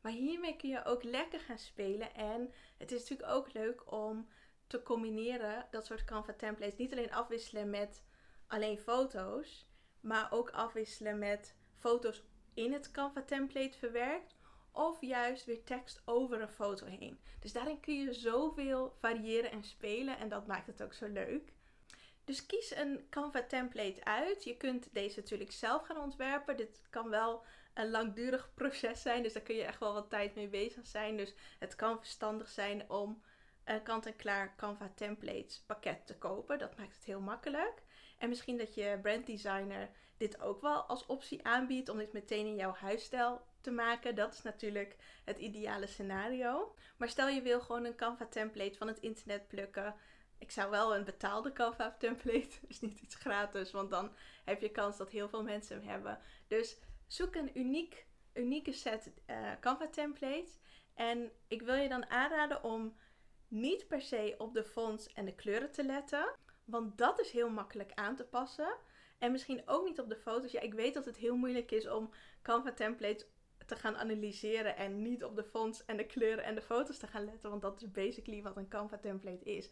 Maar 0.00 0.12
hiermee 0.12 0.56
kun 0.56 0.68
je 0.68 0.84
ook 0.84 1.02
lekker 1.02 1.40
gaan 1.40 1.58
spelen. 1.58 2.14
En 2.14 2.52
het 2.78 2.92
is 2.92 3.00
natuurlijk 3.00 3.30
ook 3.30 3.52
leuk 3.52 3.92
om 3.92 4.28
te 4.66 4.82
combineren 4.82 5.66
dat 5.70 5.86
soort 5.86 6.04
Canva 6.04 6.32
templates. 6.32 6.78
Niet 6.78 6.92
alleen 6.92 7.12
afwisselen 7.12 7.70
met 7.70 8.04
alleen 8.46 8.78
foto's, 8.78 9.68
maar 10.00 10.32
ook 10.32 10.50
afwisselen 10.50 11.18
met 11.18 11.56
foto's 11.78 12.22
in 12.54 12.72
het 12.72 12.90
Canva 12.90 13.22
template 13.22 13.78
verwerkt. 13.78 14.36
Of 14.72 15.00
juist 15.00 15.44
weer 15.44 15.64
tekst 15.64 16.02
over 16.04 16.40
een 16.40 16.48
foto 16.48 16.86
heen. 16.86 17.20
Dus 17.40 17.52
daarin 17.52 17.80
kun 17.80 17.94
je 17.94 18.12
zoveel 18.12 18.96
variëren 19.00 19.50
en 19.50 19.64
spelen. 19.64 20.18
En 20.18 20.28
dat 20.28 20.46
maakt 20.46 20.66
het 20.66 20.82
ook 20.82 20.92
zo 20.92 21.08
leuk. 21.08 21.52
Dus 22.24 22.46
kies 22.46 22.76
een 22.76 23.06
Canva 23.10 23.42
template 23.42 24.04
uit. 24.04 24.44
Je 24.44 24.56
kunt 24.56 24.94
deze 24.94 25.20
natuurlijk 25.20 25.52
zelf 25.52 25.82
gaan 25.82 26.00
ontwerpen. 26.00 26.56
Dit 26.56 26.82
kan 26.90 27.10
wel 27.10 27.44
een 27.74 27.90
langdurig 27.90 28.50
proces 28.54 29.02
zijn. 29.02 29.22
Dus 29.22 29.32
daar 29.32 29.42
kun 29.42 29.54
je 29.54 29.64
echt 29.64 29.80
wel 29.80 29.92
wat 29.92 30.10
tijd 30.10 30.34
mee 30.34 30.48
bezig 30.48 30.86
zijn. 30.86 31.16
Dus 31.16 31.34
het 31.58 31.74
kan 31.74 31.98
verstandig 31.98 32.48
zijn 32.48 32.90
om 32.90 33.22
een 33.64 33.82
kant-en-klaar 33.82 34.56
Canva 34.56 34.92
templates 34.94 35.62
pakket 35.66 36.06
te 36.06 36.18
kopen. 36.18 36.58
Dat 36.58 36.76
maakt 36.76 36.94
het 36.94 37.04
heel 37.04 37.20
makkelijk. 37.20 37.82
En 38.18 38.28
misschien 38.28 38.58
dat 38.58 38.74
je 38.74 38.98
branddesigner 39.02 39.90
dit 40.18 40.40
ook 40.40 40.60
wel 40.60 40.82
als 40.82 41.06
optie 41.06 41.46
aanbiedt 41.46 41.88
om 41.88 41.98
dit 41.98 42.12
meteen 42.12 42.46
in 42.46 42.56
jouw 42.56 42.72
huisstijl 42.72 43.46
te 43.60 43.70
maken. 43.70 44.14
Dat 44.14 44.34
is 44.34 44.42
natuurlijk 44.42 44.96
het 45.24 45.38
ideale 45.38 45.86
scenario. 45.86 46.74
Maar 46.96 47.08
stel 47.08 47.28
je 47.28 47.42
wil 47.42 47.60
gewoon 47.60 47.84
een 47.84 47.96
Canva 47.96 48.26
template 48.26 48.78
van 48.78 48.86
het 48.86 48.98
internet 48.98 49.48
plukken. 49.48 49.94
Ik 50.38 50.50
zou 50.50 50.70
wel 50.70 50.96
een 50.96 51.04
betaalde 51.04 51.52
Canva 51.52 51.96
template, 51.98 52.58
dus 52.68 52.80
niet 52.80 53.00
iets 53.00 53.14
gratis, 53.14 53.70
want 53.70 53.90
dan 53.90 54.12
heb 54.44 54.60
je 54.60 54.70
kans 54.70 54.96
dat 54.96 55.10
heel 55.10 55.28
veel 55.28 55.42
mensen 55.42 55.76
hem 55.78 55.88
hebben. 55.88 56.18
Dus 56.46 56.78
zoek 57.06 57.34
een 57.34 57.58
uniek, 57.58 58.06
unieke 58.34 58.72
set 58.72 59.12
uh, 59.26 59.52
Canva 59.60 59.88
templates. 59.88 60.58
En 60.94 61.32
ik 61.48 61.62
wil 61.62 61.74
je 61.74 61.88
dan 61.88 62.10
aanraden 62.10 62.62
om 62.62 62.96
niet 63.48 63.86
per 63.86 64.02
se 64.02 64.34
op 64.38 64.54
de 64.54 64.64
fonts 64.64 65.12
en 65.12 65.24
de 65.24 65.34
kleuren 65.34 65.72
te 65.72 65.84
letten. 65.84 66.34
Want 66.64 66.98
dat 66.98 67.20
is 67.20 67.30
heel 67.30 67.50
makkelijk 67.50 67.92
aan 67.94 68.16
te 68.16 68.24
passen. 68.24 68.76
En 69.18 69.32
misschien 69.32 69.62
ook 69.66 69.86
niet 69.86 70.00
op 70.00 70.08
de 70.08 70.16
foto's. 70.16 70.52
Ja, 70.52 70.60
ik 70.60 70.74
weet 70.74 70.94
dat 70.94 71.04
het 71.04 71.16
heel 71.16 71.36
moeilijk 71.36 71.70
is 71.70 71.88
om 71.88 72.10
Canva 72.42 72.72
templates 72.72 73.26
te 73.66 73.76
gaan 73.76 73.96
analyseren 73.96 74.76
en 74.76 75.02
niet 75.02 75.24
op 75.24 75.36
de 75.36 75.44
fonts 75.44 75.84
en 75.84 75.96
de 75.96 76.06
kleuren 76.06 76.44
en 76.44 76.54
de 76.54 76.62
foto's 76.62 76.98
te 76.98 77.06
gaan 77.06 77.24
letten. 77.24 77.50
Want 77.50 77.62
dat 77.62 77.82
is 77.82 77.90
basically 77.90 78.42
wat 78.42 78.56
een 78.56 78.68
Canva 78.68 78.98
template 78.98 79.44
is. 79.44 79.70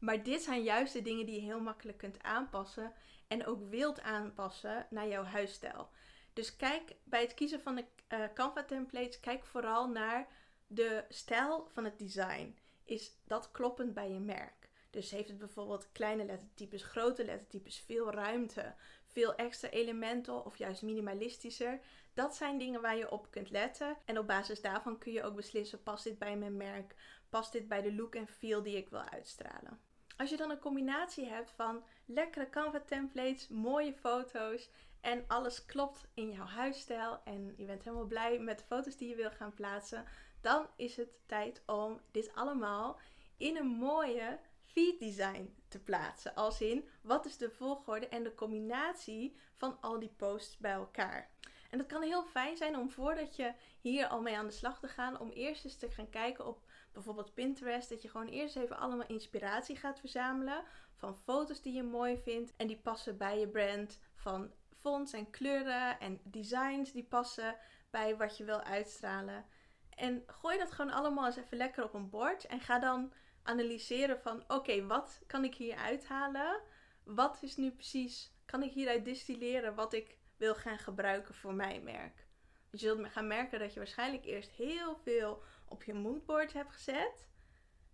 Maar 0.00 0.22
dit 0.22 0.42
zijn 0.42 0.62
juist 0.62 0.92
de 0.92 1.02
dingen 1.02 1.26
die 1.26 1.34
je 1.34 1.46
heel 1.46 1.60
makkelijk 1.60 1.98
kunt 1.98 2.22
aanpassen 2.22 2.92
en 3.28 3.46
ook 3.46 3.68
wilt 3.68 4.00
aanpassen 4.00 4.86
naar 4.90 5.08
jouw 5.08 5.24
huisstijl. 5.24 5.88
Dus 6.32 6.56
kijk 6.56 6.96
bij 7.04 7.20
het 7.20 7.34
kiezen 7.34 7.60
van 7.60 7.74
de 7.74 7.84
uh, 8.08 8.24
Canva 8.34 8.64
templates, 8.64 9.20
kijk 9.20 9.44
vooral 9.44 9.88
naar 9.88 10.28
de 10.66 11.04
stijl 11.08 11.68
van 11.72 11.84
het 11.84 11.98
design. 11.98 12.58
Is 12.84 13.18
dat 13.26 13.50
kloppend 13.50 13.94
bij 13.94 14.10
je 14.10 14.20
merk? 14.20 14.63
Dus 14.94 15.10
heeft 15.10 15.28
het 15.28 15.38
bijvoorbeeld 15.38 15.92
kleine 15.92 16.24
lettertypes, 16.24 16.82
grote 16.82 17.24
lettertypes, 17.24 17.78
veel 17.78 18.10
ruimte, 18.10 18.74
veel 19.06 19.34
extra 19.34 19.68
elementen 19.68 20.44
of 20.44 20.56
juist 20.56 20.82
minimalistischer? 20.82 21.80
Dat 22.12 22.36
zijn 22.36 22.58
dingen 22.58 22.80
waar 22.80 22.96
je 22.96 23.10
op 23.10 23.30
kunt 23.30 23.50
letten. 23.50 23.96
En 24.04 24.18
op 24.18 24.26
basis 24.26 24.60
daarvan 24.60 24.98
kun 24.98 25.12
je 25.12 25.22
ook 25.22 25.34
beslissen: 25.34 25.82
past 25.82 26.04
dit 26.04 26.18
bij 26.18 26.36
mijn 26.36 26.56
merk? 26.56 26.94
Past 27.28 27.52
dit 27.52 27.68
bij 27.68 27.82
de 27.82 27.94
look 27.94 28.14
en 28.14 28.26
feel 28.26 28.62
die 28.62 28.76
ik 28.76 28.88
wil 28.88 29.00
uitstralen? 29.00 29.80
Als 30.16 30.30
je 30.30 30.36
dan 30.36 30.50
een 30.50 30.58
combinatie 30.58 31.26
hebt 31.26 31.50
van 31.50 31.84
lekkere 32.04 32.50
Canva 32.50 32.80
templates, 32.80 33.48
mooie 33.48 33.94
foto's 33.94 34.70
en 35.00 35.24
alles 35.26 35.66
klopt 35.66 36.06
in 36.14 36.30
jouw 36.30 36.46
huisstijl 36.46 37.20
en 37.24 37.54
je 37.56 37.64
bent 37.64 37.84
helemaal 37.84 38.06
blij 38.06 38.38
met 38.38 38.58
de 38.58 38.64
foto's 38.64 38.96
die 38.96 39.08
je 39.08 39.14
wil 39.14 39.30
gaan 39.30 39.54
plaatsen, 39.54 40.04
dan 40.40 40.66
is 40.76 40.96
het 40.96 41.08
tijd 41.26 41.62
om 41.66 42.00
dit 42.10 42.34
allemaal 42.34 42.98
in 43.36 43.56
een 43.56 43.66
mooie 43.66 44.38
feed 44.72 44.98
design 44.98 45.54
te 45.68 45.78
plaatsen. 45.78 46.34
Als 46.34 46.60
in, 46.60 46.88
wat 47.02 47.26
is 47.26 47.36
de 47.36 47.50
volgorde 47.50 48.08
en 48.08 48.22
de 48.22 48.34
combinatie 48.34 49.36
van 49.54 49.80
al 49.80 49.98
die 49.98 50.12
posts 50.16 50.58
bij 50.58 50.72
elkaar. 50.72 51.30
En 51.70 51.78
dat 51.78 51.88
kan 51.88 52.02
heel 52.02 52.24
fijn 52.24 52.56
zijn 52.56 52.76
om 52.76 52.90
voordat 52.90 53.36
je 53.36 53.52
hier 53.80 54.06
al 54.06 54.20
mee 54.20 54.36
aan 54.36 54.46
de 54.46 54.52
slag 54.52 54.80
te 54.80 54.88
gaan, 54.88 55.20
om 55.20 55.30
eerst 55.30 55.64
eens 55.64 55.76
te 55.76 55.90
gaan 55.90 56.10
kijken 56.10 56.46
op 56.46 56.66
bijvoorbeeld 56.92 57.34
Pinterest. 57.34 57.88
Dat 57.88 58.02
je 58.02 58.08
gewoon 58.08 58.28
eerst 58.28 58.56
even 58.56 58.78
allemaal 58.78 59.06
inspiratie 59.06 59.76
gaat 59.76 60.00
verzamelen 60.00 60.64
van 60.94 61.16
foto's 61.16 61.62
die 61.62 61.72
je 61.72 61.82
mooi 61.82 62.16
vindt 62.16 62.52
en 62.56 62.66
die 62.66 62.76
passen 62.76 63.16
bij 63.16 63.38
je 63.38 63.48
brand. 63.48 63.98
Van 64.14 64.52
fonts 64.78 65.12
en 65.12 65.30
kleuren 65.30 66.00
en 66.00 66.20
designs 66.22 66.92
die 66.92 67.04
passen 67.04 67.56
bij 67.90 68.16
wat 68.16 68.36
je 68.36 68.44
wil 68.44 68.60
uitstralen. 68.60 69.44
En 69.90 70.22
gooi 70.26 70.58
dat 70.58 70.72
gewoon 70.72 70.92
allemaal 70.92 71.26
eens 71.26 71.36
even 71.36 71.56
lekker 71.56 71.84
op 71.84 71.94
een 71.94 72.10
bord 72.10 72.46
en 72.46 72.60
ga 72.60 72.78
dan 72.78 73.12
analyseren 73.44 74.20
van 74.20 74.44
oké, 74.48 74.86
wat 74.86 75.22
kan 75.26 75.44
ik 75.44 75.54
hier 75.54 75.76
uithalen? 75.76 76.60
Wat 77.04 77.38
is 77.40 77.56
nu 77.56 77.70
precies, 77.70 78.32
kan 78.44 78.62
ik 78.62 78.72
hieruit 78.72 79.04
distilleren 79.04 79.74
wat 79.74 79.92
ik 79.92 80.18
wil 80.36 80.54
gaan 80.54 80.78
gebruiken 80.78 81.34
voor 81.34 81.54
mijn 81.54 81.84
merk? 81.84 82.26
je 82.74 82.80
zult 82.80 83.08
gaan 83.08 83.26
merken 83.26 83.58
dat 83.58 83.72
je 83.72 83.78
waarschijnlijk 83.78 84.24
eerst 84.24 84.50
heel 84.50 84.96
veel 84.96 85.42
op 85.68 85.82
je 85.82 85.94
moodboard 85.94 86.52
hebt 86.52 86.72
gezet. 86.72 87.28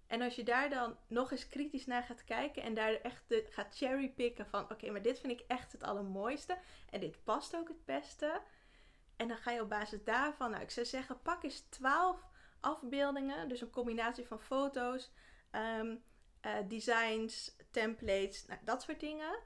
En 0.06 0.22
als 0.22 0.34
je 0.34 0.44
daar 0.44 0.70
dan 0.70 0.96
nog 1.06 1.30
eens 1.30 1.48
kritisch 1.48 1.86
naar 1.86 2.02
gaat 2.02 2.24
kijken 2.24 2.62
en 2.62 2.74
daar 2.74 2.92
echt 2.92 3.22
de, 3.26 3.46
gaat 3.50 3.76
cherrypicken 3.76 4.46
van 4.46 4.70
oké, 4.70 4.90
maar 4.90 5.02
dit 5.02 5.20
vind 5.20 5.40
ik 5.40 5.44
echt 5.46 5.72
het 5.72 5.82
allermooiste 5.82 6.58
en 6.90 7.00
dit 7.00 7.24
past 7.24 7.56
ook 7.56 7.68
het 7.68 7.84
beste. 7.84 8.40
En 9.16 9.28
dan 9.28 9.36
ga 9.36 9.50
je 9.50 9.60
op 9.60 9.68
basis 9.68 10.04
daarvan, 10.04 10.50
nou 10.50 10.62
ik 10.62 10.70
zou 10.70 10.86
zeggen, 10.86 11.22
pak 11.22 11.42
eens 11.42 11.60
12 11.60 12.26
afbeeldingen, 12.60 13.48
dus 13.48 13.60
een 13.60 13.70
combinatie 13.70 14.26
van 14.26 14.40
foto's, 14.40 15.10
Ehm, 15.50 15.96
eh, 16.40 16.56
designs, 16.68 17.56
templates, 17.70 18.46
nou, 18.46 18.60
dat 18.64 18.82
soort 18.82 19.00
dingen. 19.00 19.38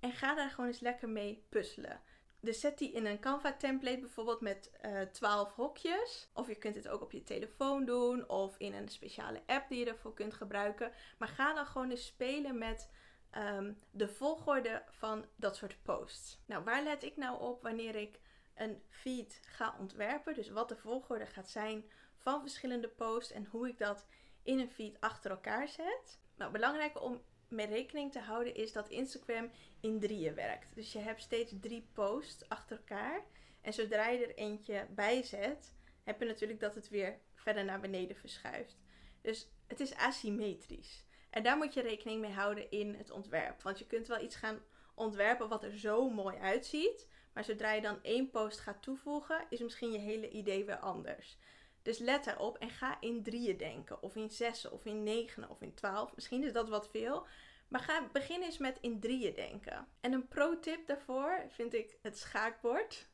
En 0.00 0.12
ga 0.12 0.34
daar 0.34 0.50
gewoon 0.50 0.66
eens 0.66 0.80
lekker 0.80 1.08
mee 1.08 1.46
puzzelen. 1.48 2.00
Dus 2.40 2.60
zet 2.60 2.78
die 2.78 2.92
in 2.92 3.06
een 3.06 3.20
Canva 3.20 3.52
template 3.52 4.00
bijvoorbeeld 4.00 4.40
met 4.40 4.70
uh, 4.84 5.00
eh, 5.00 5.08
12 5.08 5.54
hokjes. 5.54 6.28
Of 6.34 6.48
je 6.48 6.54
kunt 6.54 6.74
het 6.74 6.88
ook 6.88 7.02
op 7.02 7.12
je 7.12 7.22
telefoon 7.22 7.84
doen 7.84 8.28
of 8.28 8.56
in 8.58 8.74
een 8.74 8.88
speciale 8.88 9.42
app 9.46 9.68
die 9.68 9.78
je 9.78 9.90
ervoor 9.90 10.14
kunt 10.14 10.34
gebruiken. 10.34 10.92
Maar 11.18 11.28
ga 11.28 11.54
dan 11.54 11.66
gewoon 11.66 11.90
eens 11.90 12.06
spelen 12.06 12.58
met 12.58 12.90
um, 13.38 13.78
de 13.90 14.08
volgorde 14.08 14.82
van 14.90 15.24
dat 15.36 15.56
soort 15.56 15.82
posts. 15.82 16.42
Nou, 16.46 16.64
waar 16.64 16.82
let 16.82 17.02
ik 17.02 17.16
nou 17.16 17.40
op 17.40 17.62
wanneer 17.62 17.94
ik 17.94 18.20
een 18.54 18.82
feed 18.88 19.40
ga 19.46 19.76
ontwerpen? 19.78 20.34
Dus 20.34 20.50
wat 20.50 20.68
de 20.68 20.76
volgorde 20.76 21.26
gaat 21.26 21.50
zijn 21.50 21.84
van 22.16 22.40
verschillende 22.40 22.88
posts 22.88 23.32
en 23.32 23.46
hoe 23.50 23.68
ik 23.68 23.78
dat 23.78 24.06
in 24.42 24.58
een 24.58 24.70
feed 24.70 25.00
achter 25.00 25.30
elkaar 25.30 25.68
zet. 25.68 26.20
Nou, 26.36 26.52
belangrijk 26.52 27.02
om 27.02 27.22
mee 27.48 27.66
rekening 27.66 28.12
te 28.12 28.20
houden 28.20 28.54
is 28.54 28.72
dat 28.72 28.88
Instagram 28.88 29.50
in 29.80 30.00
drieën 30.00 30.34
werkt. 30.34 30.74
Dus 30.74 30.92
je 30.92 30.98
hebt 30.98 31.22
steeds 31.22 31.52
drie 31.60 31.88
posts 31.92 32.48
achter 32.48 32.76
elkaar. 32.76 33.24
En 33.60 33.72
zodra 33.72 34.08
je 34.08 34.26
er 34.26 34.34
eentje 34.34 34.86
bij 34.90 35.22
zet, 35.22 35.74
heb 36.02 36.20
je 36.20 36.26
natuurlijk 36.26 36.60
dat 36.60 36.74
het 36.74 36.88
weer 36.88 37.18
verder 37.34 37.64
naar 37.64 37.80
beneden 37.80 38.16
verschuift. 38.16 38.80
Dus 39.20 39.48
het 39.66 39.80
is 39.80 39.94
asymmetrisch. 39.94 41.04
En 41.30 41.42
daar 41.42 41.56
moet 41.56 41.74
je 41.74 41.80
rekening 41.80 42.20
mee 42.20 42.32
houden 42.32 42.70
in 42.70 42.94
het 42.94 43.10
ontwerp. 43.10 43.62
Want 43.62 43.78
je 43.78 43.86
kunt 43.86 44.06
wel 44.06 44.22
iets 44.22 44.36
gaan 44.36 44.62
ontwerpen 44.94 45.48
wat 45.48 45.64
er 45.64 45.78
zo 45.78 46.10
mooi 46.10 46.36
uitziet. 46.36 47.08
Maar 47.32 47.44
zodra 47.44 47.72
je 47.72 47.80
dan 47.80 48.02
één 48.02 48.30
post 48.30 48.60
gaat 48.60 48.82
toevoegen, 48.82 49.46
is 49.48 49.60
misschien 49.60 49.92
je 49.92 49.98
hele 49.98 50.30
idee 50.30 50.64
weer 50.64 50.78
anders. 50.78 51.38
Dus 51.82 51.98
let 51.98 52.24
daarop 52.24 52.58
en 52.58 52.70
ga 52.70 52.96
in 53.00 53.22
drieën 53.22 53.56
denken. 53.56 54.02
Of 54.02 54.16
in 54.16 54.30
zessen, 54.30 54.72
of 54.72 54.84
in 54.84 55.02
negen, 55.02 55.50
of 55.50 55.60
in 55.60 55.74
twaalf. 55.74 56.14
Misschien 56.14 56.44
is 56.44 56.52
dat 56.52 56.68
wat 56.68 56.88
veel. 56.90 57.26
Maar 57.68 57.80
ga 57.80 58.08
begin 58.12 58.42
eens 58.42 58.58
met 58.58 58.78
in 58.80 59.00
drieën 59.00 59.34
denken. 59.34 59.88
En 60.00 60.12
een 60.12 60.28
pro-tip 60.28 60.86
daarvoor 60.86 61.44
vind 61.48 61.74
ik 61.74 61.98
het 62.02 62.18
schaakbord. 62.18 63.10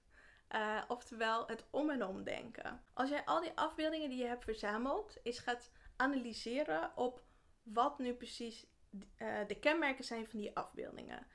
Uh, 0.55 0.83
oftewel 0.89 1.47
het 1.47 1.65
om 1.71 1.91
en 1.91 2.05
om 2.05 2.25
denken. 2.25 2.83
Als 2.95 3.11
jij 3.11 3.25
al 3.25 3.41
die 3.41 3.53
afbeeldingen 3.55 4.09
die 4.09 4.19
je 4.19 4.27
hebt 4.27 4.45
verzameld, 4.45 5.17
eens 5.23 5.39
gaat 5.39 5.71
analyseren 5.97 6.93
op 6.97 7.23
wat 7.63 7.99
nu 7.99 8.15
precies 8.15 8.67
uh, 9.19 9.39
de 9.47 9.59
kenmerken 9.59 10.05
zijn 10.05 10.27
van 10.27 10.39
die 10.39 10.57
afbeeldingen. 10.57 11.27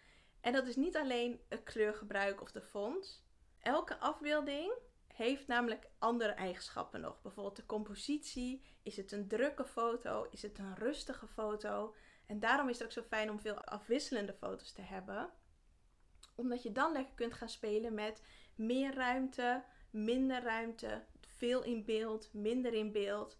En 0.42 0.54
dat 0.54 0.68
is 0.68 0.76
niet 0.76 0.98
alleen 0.98 1.42
het 1.50 1.64
kleurgebruik 1.64 2.42
of 2.42 2.52
de 2.52 2.62
font. 2.62 3.26
Elke 3.60 3.98
afbeelding 3.98 4.74
heeft 5.14 5.48
namelijk 5.48 5.88
andere 6.00 6.32
eigenschappen 6.32 7.02
nog. 7.02 7.22
Bijvoorbeeld 7.22 7.56
de 7.56 7.66
compositie. 7.66 8.64
Is 8.84 8.98
het 8.98 9.12
een 9.12 9.28
drukke 9.28 9.66
foto? 9.66 10.28
Is 10.32 10.42
het 10.42 10.60
een 10.60 10.76
rustige 10.76 11.28
foto? 11.28 11.96
En 12.26 12.40
daarom 12.40 12.70
is 12.70 12.78
het 12.78 12.88
ook 12.88 12.94
zo 12.94 13.02
fijn 13.02 13.30
om 13.30 13.40
veel 13.40 13.64
afwisselende 13.64 14.34
foto's 14.34 14.72
te 14.72 14.82
hebben. 14.82 15.30
Omdat 16.36 16.64
je 16.64 16.72
dan 16.72 16.92
lekker 16.92 17.14
kunt 17.16 17.34
gaan 17.34 17.50
spelen 17.50 17.94
met 17.94 18.22
meer 18.56 18.94
ruimte, 18.94 19.64
minder 19.90 20.44
ruimte, 20.44 21.06
veel 21.28 21.64
in 21.64 21.86
beeld, 21.86 22.34
minder 22.34 22.74
in 22.74 22.92
beeld. 22.92 23.40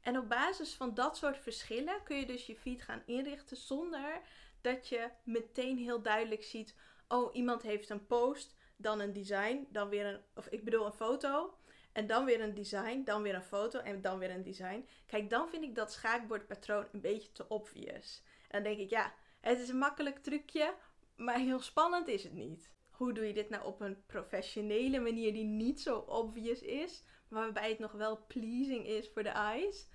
En 0.00 0.18
op 0.18 0.28
basis 0.28 0.74
van 0.74 0.94
dat 0.94 1.16
soort 1.16 1.38
verschillen 1.38 2.02
kun 2.02 2.16
je 2.16 2.26
dus 2.26 2.46
je 2.46 2.56
feed 2.56 2.82
gaan 2.82 3.02
inrichten 3.06 3.56
zonder 3.56 4.20
dat 4.60 4.88
je 4.88 5.10
meteen 5.24 5.78
heel 5.78 6.02
duidelijk 6.02 6.42
ziet: 6.42 6.76
oh, 7.08 7.34
iemand 7.34 7.62
heeft 7.62 7.90
een 7.90 8.06
post, 8.06 8.54
dan 8.82 9.00
een 9.00 9.12
design, 9.12 9.66
dan 9.70 9.88
weer 9.88 10.06
een, 10.06 10.20
of 10.34 10.46
ik 10.46 10.64
bedoel 10.64 10.86
een 10.86 10.92
foto, 10.92 11.54
en 11.92 12.06
dan 12.06 12.24
weer 12.24 12.40
een 12.40 12.54
design, 12.54 13.02
dan 13.04 13.22
weer 13.22 13.34
een 13.34 13.42
foto 13.42 13.78
en 13.78 14.00
dan 14.00 14.18
weer 14.18 14.30
een 14.30 14.42
design. 14.42 14.88
Kijk, 15.06 15.30
dan 15.30 15.48
vind 15.48 15.62
ik 15.62 15.74
dat 15.74 15.92
schaakbordpatroon 15.92 16.86
een 16.92 17.00
beetje 17.00 17.32
te 17.32 17.48
obvious. 17.48 18.22
En 18.48 18.62
dan 18.62 18.72
denk 18.72 18.78
ik, 18.78 18.90
ja, 18.90 19.14
het 19.40 19.58
is 19.58 19.68
een 19.68 19.78
makkelijk 19.78 20.18
trucje, 20.18 20.74
maar 21.16 21.38
heel 21.38 21.60
spannend 21.60 22.08
is 22.08 22.22
het 22.22 22.32
niet. 22.32 22.70
Hoe 22.90 23.12
doe 23.12 23.26
je 23.26 23.32
dit 23.32 23.48
nou 23.48 23.64
op 23.64 23.80
een 23.80 24.06
professionele 24.06 25.00
manier 25.00 25.32
die 25.32 25.44
niet 25.44 25.80
zo 25.80 25.98
obvious 25.98 26.60
is, 26.60 27.04
maar 27.28 27.42
waarbij 27.42 27.68
het 27.68 27.78
nog 27.78 27.92
wel 27.92 28.26
pleasing 28.26 28.86
is 28.86 29.10
voor 29.12 29.22
de 29.22 29.28
eyes? 29.28 29.88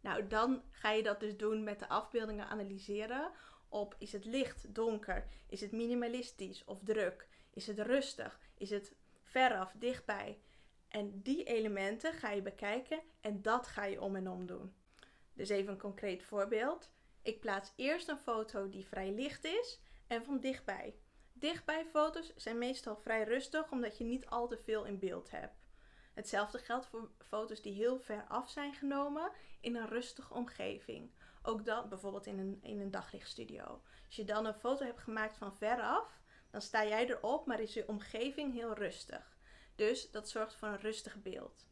Nou, 0.00 0.26
dan 0.26 0.62
ga 0.70 0.90
je 0.90 1.02
dat 1.02 1.20
dus 1.20 1.36
doen 1.36 1.64
met 1.64 1.78
de 1.78 1.88
afbeeldingen 1.88 2.48
analyseren 2.48 3.32
op 3.68 3.94
is 3.98 4.12
het 4.12 4.24
licht, 4.24 4.74
donker, 4.74 5.26
is 5.48 5.60
het 5.60 5.72
minimalistisch 5.72 6.64
of 6.64 6.78
druk, 6.82 7.28
is 7.58 7.66
het 7.66 7.78
rustig, 7.78 8.38
is 8.54 8.70
het 8.70 8.94
veraf, 9.22 9.72
dichtbij. 9.76 10.40
En 10.88 11.22
die 11.22 11.44
elementen 11.44 12.12
ga 12.12 12.30
je 12.30 12.42
bekijken 12.42 13.00
en 13.20 13.42
dat 13.42 13.66
ga 13.66 13.84
je 13.84 14.00
om 14.00 14.16
en 14.16 14.28
om 14.28 14.46
doen. 14.46 14.74
Dus 15.32 15.48
even 15.48 15.72
een 15.72 15.78
concreet 15.78 16.22
voorbeeld. 16.22 16.90
Ik 17.22 17.40
plaats 17.40 17.72
eerst 17.76 18.08
een 18.08 18.18
foto 18.18 18.68
die 18.68 18.86
vrij 18.86 19.12
licht 19.12 19.44
is 19.44 19.80
en 20.06 20.24
van 20.24 20.40
dichtbij. 20.40 20.94
Dichtbij 21.32 21.84
foto's 21.86 22.34
zijn 22.36 22.58
meestal 22.58 22.96
vrij 22.96 23.24
rustig 23.24 23.70
omdat 23.70 23.98
je 23.98 24.04
niet 24.04 24.26
al 24.26 24.48
te 24.48 24.58
veel 24.58 24.84
in 24.84 24.98
beeld 24.98 25.30
hebt. 25.30 25.66
Hetzelfde 26.14 26.58
geldt 26.58 26.86
voor 26.86 27.10
foto's 27.18 27.62
die 27.62 27.74
heel 27.74 27.98
ver 27.98 28.24
af 28.28 28.50
zijn 28.50 28.74
genomen 28.74 29.30
in 29.60 29.76
een 29.76 29.88
rustige 29.88 30.34
omgeving. 30.34 31.10
Ook 31.42 31.64
dat 31.64 31.88
bijvoorbeeld 31.88 32.26
in 32.26 32.38
een, 32.38 32.58
in 32.62 32.80
een 32.80 32.90
daglichtstudio. 32.90 33.82
Als 34.06 34.16
je 34.16 34.24
dan 34.24 34.46
een 34.46 34.54
foto 34.54 34.84
hebt 34.84 35.00
gemaakt 35.00 35.36
van 35.36 35.56
veraf, 35.56 36.20
dan 36.50 36.60
sta 36.60 36.86
jij 36.86 37.08
erop, 37.08 37.46
maar 37.46 37.60
is 37.60 37.74
je 37.74 37.88
omgeving 37.88 38.52
heel 38.52 38.74
rustig. 38.74 39.36
Dus 39.74 40.10
dat 40.10 40.28
zorgt 40.28 40.54
voor 40.54 40.68
een 40.68 40.80
rustig 40.80 41.22
beeld. 41.22 41.66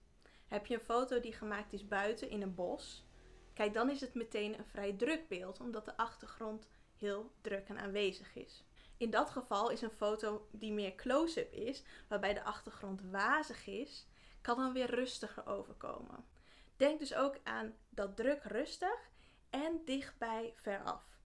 Heb 0.46 0.66
je 0.66 0.74
een 0.74 0.80
foto 0.80 1.20
die 1.20 1.32
gemaakt 1.32 1.72
is 1.72 1.88
buiten 1.88 2.30
in 2.30 2.42
een 2.42 2.54
bos, 2.54 3.04
kijk 3.54 3.72
dan 3.72 3.90
is 3.90 4.00
het 4.00 4.14
meteen 4.14 4.58
een 4.58 4.66
vrij 4.66 4.92
druk 4.92 5.28
beeld, 5.28 5.60
omdat 5.60 5.84
de 5.84 5.96
achtergrond 5.96 6.68
heel 6.96 7.32
druk 7.40 7.68
en 7.68 7.78
aanwezig 7.78 8.34
is. 8.34 8.64
In 8.96 9.10
dat 9.10 9.30
geval 9.30 9.70
is 9.70 9.82
een 9.82 9.90
foto 9.90 10.48
die 10.50 10.72
meer 10.72 10.94
close-up 10.94 11.52
is, 11.52 11.82
waarbij 12.08 12.34
de 12.34 12.44
achtergrond 12.44 13.02
wazig 13.10 13.66
is, 13.66 14.06
kan 14.40 14.56
dan 14.56 14.72
weer 14.72 14.90
rustiger 14.90 15.46
overkomen. 15.46 16.24
Denk 16.76 16.98
dus 16.98 17.14
ook 17.14 17.36
aan 17.42 17.74
dat 17.88 18.16
druk 18.16 18.42
rustig 18.42 19.10
en 19.50 19.80
dichtbij 19.84 20.52
veraf. 20.56 21.15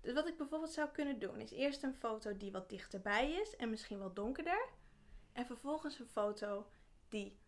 Dus 0.00 0.12
wat 0.12 0.28
ik 0.28 0.36
bijvoorbeeld 0.36 0.72
zou 0.72 0.88
kunnen 0.88 1.18
doen 1.18 1.40
is 1.40 1.50
eerst 1.50 1.82
een 1.82 1.94
foto 1.94 2.36
die 2.36 2.52
wat 2.52 2.68
dichterbij 2.68 3.32
is 3.32 3.56
en 3.56 3.70
misschien 3.70 3.98
wat 3.98 4.16
donkerder. 4.16 4.68
En 5.32 5.46
vervolgens 5.46 5.98
een 5.98 6.08
foto 6.08 6.66
die 7.08 7.38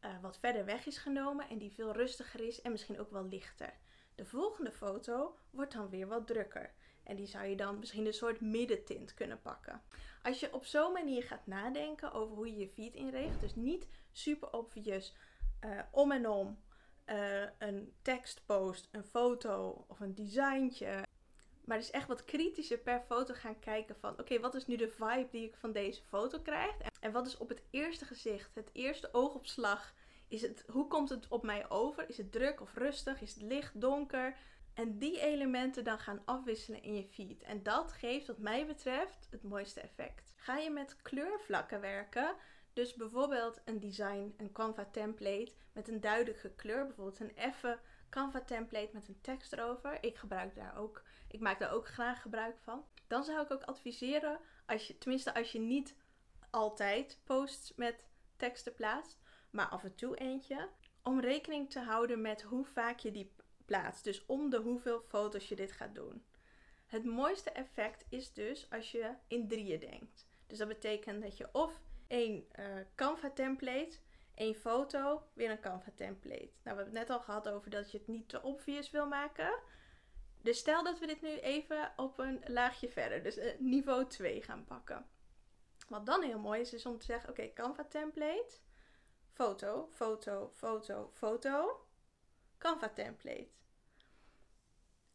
uh, 0.00 0.20
wat 0.20 0.38
verder 0.38 0.64
weg 0.64 0.86
is 0.86 0.98
genomen 0.98 1.48
en 1.48 1.58
die 1.58 1.72
veel 1.72 1.92
rustiger 1.92 2.40
is 2.40 2.60
en 2.60 2.70
misschien 2.70 3.00
ook 3.00 3.10
wel 3.10 3.24
lichter. 3.24 3.74
De 4.14 4.24
volgende 4.24 4.72
foto 4.72 5.38
wordt 5.50 5.72
dan 5.72 5.88
weer 5.88 6.06
wat 6.06 6.26
drukker. 6.26 6.74
En 7.02 7.16
die 7.16 7.26
zou 7.26 7.46
je 7.46 7.56
dan 7.56 7.78
misschien 7.78 8.06
een 8.06 8.14
soort 8.14 8.40
middentint 8.40 9.14
kunnen 9.14 9.40
pakken. 9.42 9.82
Als 10.22 10.40
je 10.40 10.54
op 10.54 10.64
zo'n 10.64 10.92
manier 10.92 11.22
gaat 11.22 11.46
nadenken 11.46 12.12
over 12.12 12.36
hoe 12.36 12.46
je 12.46 12.58
je 12.58 12.68
feed 12.68 12.94
inricht, 12.94 13.40
dus 13.40 13.54
niet 13.54 13.88
super 14.12 14.52
obvious 14.52 15.16
uh, 15.64 15.80
om 15.90 16.12
en 16.12 16.28
om 16.28 16.62
uh, 17.06 17.42
een 17.58 17.94
tekstpost, 18.02 18.88
een 18.92 19.04
foto 19.04 19.84
of 19.88 20.00
een 20.00 20.14
designtje. 20.14 21.02
Maar 21.64 21.78
dus 21.78 21.90
echt 21.90 22.08
wat 22.08 22.24
kritischer 22.24 22.78
per 22.78 23.00
foto 23.00 23.34
gaan 23.34 23.58
kijken 23.58 23.96
van 23.96 24.18
oké, 24.18 24.40
wat 24.40 24.54
is 24.54 24.66
nu 24.66 24.76
de 24.76 24.88
vibe 24.88 25.28
die 25.30 25.46
ik 25.46 25.56
van 25.56 25.72
deze 25.72 26.02
foto 26.02 26.40
krijg? 26.40 26.74
En 27.00 27.12
wat 27.12 27.26
is 27.26 27.36
op 27.36 27.48
het 27.48 27.62
eerste 27.70 28.04
gezicht, 28.04 28.54
het 28.54 28.70
eerste 28.72 29.08
oogopslag? 29.12 29.94
Is 30.28 30.42
het, 30.42 30.64
hoe 30.66 30.86
komt 30.86 31.08
het 31.08 31.28
op 31.28 31.42
mij 31.42 31.70
over? 31.70 32.08
Is 32.08 32.16
het 32.16 32.32
druk 32.32 32.60
of 32.60 32.74
rustig? 32.74 33.20
Is 33.20 33.34
het 33.34 33.42
licht, 33.42 33.80
donker? 33.80 34.36
En 34.74 34.98
die 34.98 35.20
elementen 35.20 35.84
dan 35.84 35.98
gaan 35.98 36.22
afwisselen 36.24 36.82
in 36.82 36.94
je 36.94 37.04
feed. 37.04 37.42
En 37.42 37.62
dat 37.62 37.92
geeft 37.92 38.26
wat 38.26 38.38
mij 38.38 38.66
betreft 38.66 39.28
het 39.30 39.42
mooiste 39.42 39.80
effect. 39.80 40.32
Ga 40.36 40.56
je 40.56 40.70
met 40.70 40.96
kleurvlakken 41.02 41.80
werken, 41.80 42.34
dus 42.72 42.94
bijvoorbeeld 42.94 43.60
een 43.64 43.80
design, 43.80 44.34
een 44.36 44.52
Canva 44.52 44.84
template 44.84 45.52
met 45.72 45.88
een 45.88 46.00
duidelijke 46.00 46.50
kleur. 46.50 46.86
Bijvoorbeeld 46.86 47.20
een 47.20 47.36
effe 47.36 47.78
Canva 48.12 48.40
template 48.40 48.90
met 48.92 49.08
een 49.08 49.20
tekst 49.20 49.52
erover. 49.52 49.98
Ik 50.00 50.16
gebruik 50.16 50.54
daar 50.54 50.76
ook, 50.76 51.02
ik 51.28 51.40
maak 51.40 51.58
daar 51.58 51.72
ook 51.72 51.88
graag 51.88 52.22
gebruik 52.22 52.58
van. 52.58 52.84
Dan 53.06 53.24
zou 53.24 53.42
ik 53.42 53.50
ook 53.50 53.62
adviseren, 53.62 54.38
als 54.66 54.86
je, 54.86 54.98
tenminste 54.98 55.34
als 55.34 55.52
je 55.52 55.58
niet 55.58 55.96
altijd 56.50 57.20
posts 57.24 57.74
met 57.74 58.04
teksten 58.36 58.74
plaatst, 58.74 59.18
maar 59.50 59.66
af 59.66 59.84
en 59.84 59.94
toe 59.94 60.16
eentje, 60.16 60.68
om 61.02 61.20
rekening 61.20 61.70
te 61.70 61.80
houden 61.80 62.20
met 62.20 62.42
hoe 62.42 62.64
vaak 62.64 62.98
je 62.98 63.10
die 63.10 63.32
plaatst. 63.64 64.04
Dus 64.04 64.26
om 64.26 64.50
de 64.50 64.58
hoeveel 64.58 65.00
foto's 65.00 65.48
je 65.48 65.56
dit 65.56 65.72
gaat 65.72 65.94
doen. 65.94 66.24
Het 66.86 67.04
mooiste 67.04 67.50
effect 67.50 68.04
is 68.08 68.32
dus 68.32 68.70
als 68.70 68.90
je 68.90 69.14
in 69.26 69.48
drieën 69.48 69.80
denkt. 69.80 70.26
Dus 70.46 70.58
dat 70.58 70.68
betekent 70.68 71.22
dat 71.22 71.36
je 71.36 71.48
of 71.52 71.80
één 72.06 72.46
uh, 72.58 72.64
Canva 72.94 73.30
template, 73.30 73.98
één 74.34 74.54
foto, 74.54 75.22
weer 75.32 75.50
een 75.50 75.60
Canva 75.60 75.90
template. 75.94 76.40
Nou, 76.40 76.52
we 76.62 76.68
hebben 76.68 76.84
het 76.84 76.92
net 76.92 77.10
al 77.10 77.20
gehad 77.20 77.48
over 77.48 77.70
dat 77.70 77.90
je 77.90 77.98
het 77.98 78.06
niet 78.06 78.28
te 78.28 78.42
obvious 78.42 78.90
wil 78.90 79.06
maken. 79.06 79.58
Dus 80.42 80.58
stel 80.58 80.84
dat 80.84 80.98
we 80.98 81.06
dit 81.06 81.22
nu 81.22 81.38
even 81.38 81.92
op 81.96 82.18
een 82.18 82.42
laagje 82.46 82.88
verder, 82.88 83.22
dus 83.22 83.38
uh, 83.38 83.58
niveau 83.58 84.06
2 84.06 84.42
gaan 84.42 84.64
pakken. 84.64 85.06
Wat 85.88 86.06
dan 86.06 86.22
heel 86.22 86.38
mooi 86.38 86.60
is, 86.60 86.72
is 86.72 86.86
om 86.86 86.98
te 86.98 87.04
zeggen: 87.04 87.30
oké, 87.30 87.52
Canva 87.52 87.84
template, 87.84 88.58
foto, 89.32 89.88
foto, 89.90 90.50
foto, 90.54 91.10
foto, 91.12 91.86
Canva 92.58 92.88
template. 92.88 93.48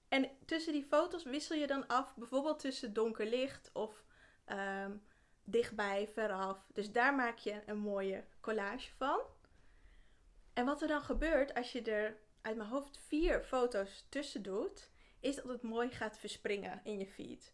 En 0.08 0.30
tussen 0.46 0.74
die 0.74 0.86
foto's 0.86 1.24
wissel 1.24 1.58
je 1.58 1.68
dan 1.68 1.88
af, 1.88 2.16
bijvoorbeeld 2.16 2.60
tussen 2.60 2.94
donker 2.94 3.26
licht 3.26 3.70
of 3.74 4.04
um, 4.46 5.04
dichtbij, 5.50 6.10
veraf. 6.14 6.68
Dus 6.74 6.92
daar 6.92 7.16
maak 7.16 7.38
je 7.38 7.62
een 7.66 7.78
mooie 7.78 8.24
collage 8.40 8.92
van. 8.98 9.20
En 10.54 10.66
wat 10.66 10.82
er 10.82 10.88
dan 10.88 11.02
gebeurt 11.02 11.54
als 11.54 11.72
je 11.72 11.82
er 11.82 12.18
uit 12.42 12.58
mijn 12.58 12.70
hoofd 12.70 13.00
vier 13.08 13.44
foto's 13.44 14.06
tussen 14.10 14.42
doet, 14.44 14.90
is 15.20 15.36
dat 15.36 15.46
het 15.46 15.62
mooi 15.62 15.90
gaat 15.90 16.18
verspringen 16.18 16.82
in 16.84 16.98
je 16.98 17.08
feed. 17.08 17.54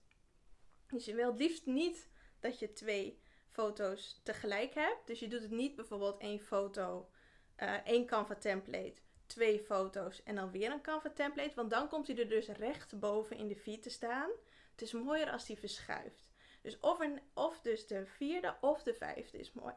Dus 0.88 1.06
je 1.06 1.16
wilt 1.16 1.38
liefst 1.40 1.66
niet 1.66 2.10
dat 2.40 2.60
je 2.60 2.74
twee 2.74 3.22
foto's 3.50 4.22
tegelijk 4.24 4.74
hebt. 4.74 5.08
Dus 5.08 5.20
je 5.20 5.28
doet 5.28 5.42
het 5.42 5.52
niet 5.52 5.76
bijvoorbeeld 5.76 6.22
één 6.22 6.40
foto, 6.40 7.10
uh, 7.58 7.74
één 7.88 8.06
Canva 8.06 8.36
template, 8.36 9.02
twee 9.26 9.60
foto's 9.60 10.24
en 10.24 10.36
dan 10.36 10.52
weer 10.52 10.72
een 10.72 10.82
Canva 10.82 11.10
template. 11.10 11.56
Want 11.56 11.70
dan 11.70 11.88
komt 11.88 12.08
hij 12.08 12.18
er 12.18 12.30
dus 12.30 12.48
recht 12.48 13.00
boven 13.00 13.38
in 13.38 13.48
de 13.48 13.56
feed 13.56 13.84
te 13.84 13.90
staan. 13.90 14.30
Het 14.72 14.82
is 14.82 14.92
mooier 14.92 15.32
als 15.32 15.46
die 15.46 15.58
verschuift. 15.58 16.33
Dus 16.63 16.79
of, 16.79 17.00
een, 17.00 17.22
of 17.34 17.62
dus 17.62 17.88
de 17.88 18.05
vierde 18.05 18.55
of 18.62 18.84
de 18.84 18.93
vijfde 18.93 19.39
is 19.39 19.53
mooi. 19.53 19.74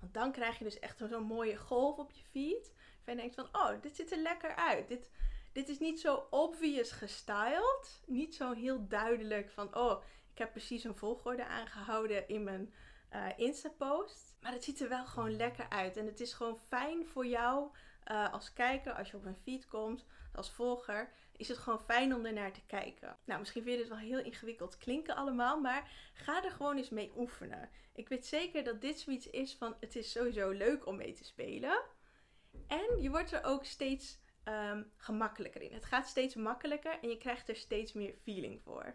Want 0.00 0.14
dan 0.14 0.32
krijg 0.32 0.58
je 0.58 0.64
dus 0.64 0.78
echt 0.78 0.98
zo'n 0.98 1.22
mooie 1.22 1.56
golf 1.56 1.98
op 1.98 2.10
je 2.10 2.22
feed. 2.22 2.72
En 3.04 3.14
je 3.14 3.20
denkt 3.20 3.34
van, 3.34 3.48
oh, 3.52 3.82
dit 3.82 3.96
ziet 3.96 4.12
er 4.12 4.18
lekker 4.18 4.54
uit. 4.54 4.88
Dit, 4.88 5.10
dit 5.52 5.68
is 5.68 5.78
niet 5.78 6.00
zo 6.00 6.26
obvious 6.30 6.90
gestyled. 6.90 8.02
Niet 8.06 8.34
zo 8.34 8.52
heel 8.52 8.88
duidelijk 8.88 9.50
van, 9.50 9.76
oh, 9.76 10.02
ik 10.32 10.38
heb 10.38 10.50
precies 10.50 10.84
een 10.84 10.96
volgorde 10.96 11.46
aangehouden 11.46 12.28
in 12.28 12.44
mijn 12.44 12.74
uh, 13.12 13.26
Insta-post. 13.36 14.36
Maar 14.40 14.52
het 14.52 14.64
ziet 14.64 14.80
er 14.80 14.88
wel 14.88 15.06
gewoon 15.06 15.36
lekker 15.36 15.68
uit. 15.68 15.96
En 15.96 16.06
het 16.06 16.20
is 16.20 16.32
gewoon 16.32 16.58
fijn 16.58 17.06
voor 17.06 17.26
jou 17.26 17.70
uh, 18.10 18.32
als 18.32 18.52
kijker, 18.52 18.92
als 18.92 19.10
je 19.10 19.16
op 19.16 19.24
een 19.24 19.36
feed 19.42 19.66
komt, 19.66 20.06
als 20.34 20.50
volger, 20.50 21.12
is 21.36 21.48
het 21.48 21.58
gewoon 21.58 21.80
fijn 21.80 22.14
om 22.14 22.26
er 22.26 22.32
naar 22.32 22.52
te 22.52 22.66
kijken. 22.66 23.16
Nou, 23.24 23.38
misschien 23.38 23.62
vind 23.62 23.74
je 23.74 23.80
dit 23.80 23.90
wel 23.90 23.98
heel 23.98 24.20
ingewikkeld 24.20 24.78
klinken 24.78 25.16
allemaal, 25.16 25.60
maar 25.60 25.90
ga 26.14 26.44
er 26.44 26.50
gewoon 26.50 26.76
eens 26.76 26.90
mee 26.90 27.12
oefenen. 27.16 27.70
Ik 27.92 28.08
weet 28.08 28.26
zeker 28.26 28.64
dat 28.64 28.80
dit 28.80 29.00
zoiets 29.00 29.30
is 29.30 29.54
van 29.54 29.76
het 29.80 29.96
is 29.96 30.12
sowieso 30.12 30.50
leuk 30.50 30.86
om 30.86 30.96
mee 30.96 31.12
te 31.12 31.24
spelen. 31.24 31.82
En 32.66 33.02
je 33.02 33.10
wordt 33.10 33.32
er 33.32 33.44
ook 33.44 33.64
steeds 33.64 34.18
um, 34.44 34.92
gemakkelijker 34.96 35.62
in. 35.62 35.72
Het 35.72 35.84
gaat 35.84 36.06
steeds 36.06 36.34
makkelijker 36.34 36.98
en 37.00 37.08
je 37.08 37.18
krijgt 37.18 37.48
er 37.48 37.56
steeds 37.56 37.92
meer 37.92 38.14
feeling 38.22 38.60
voor. 38.62 38.94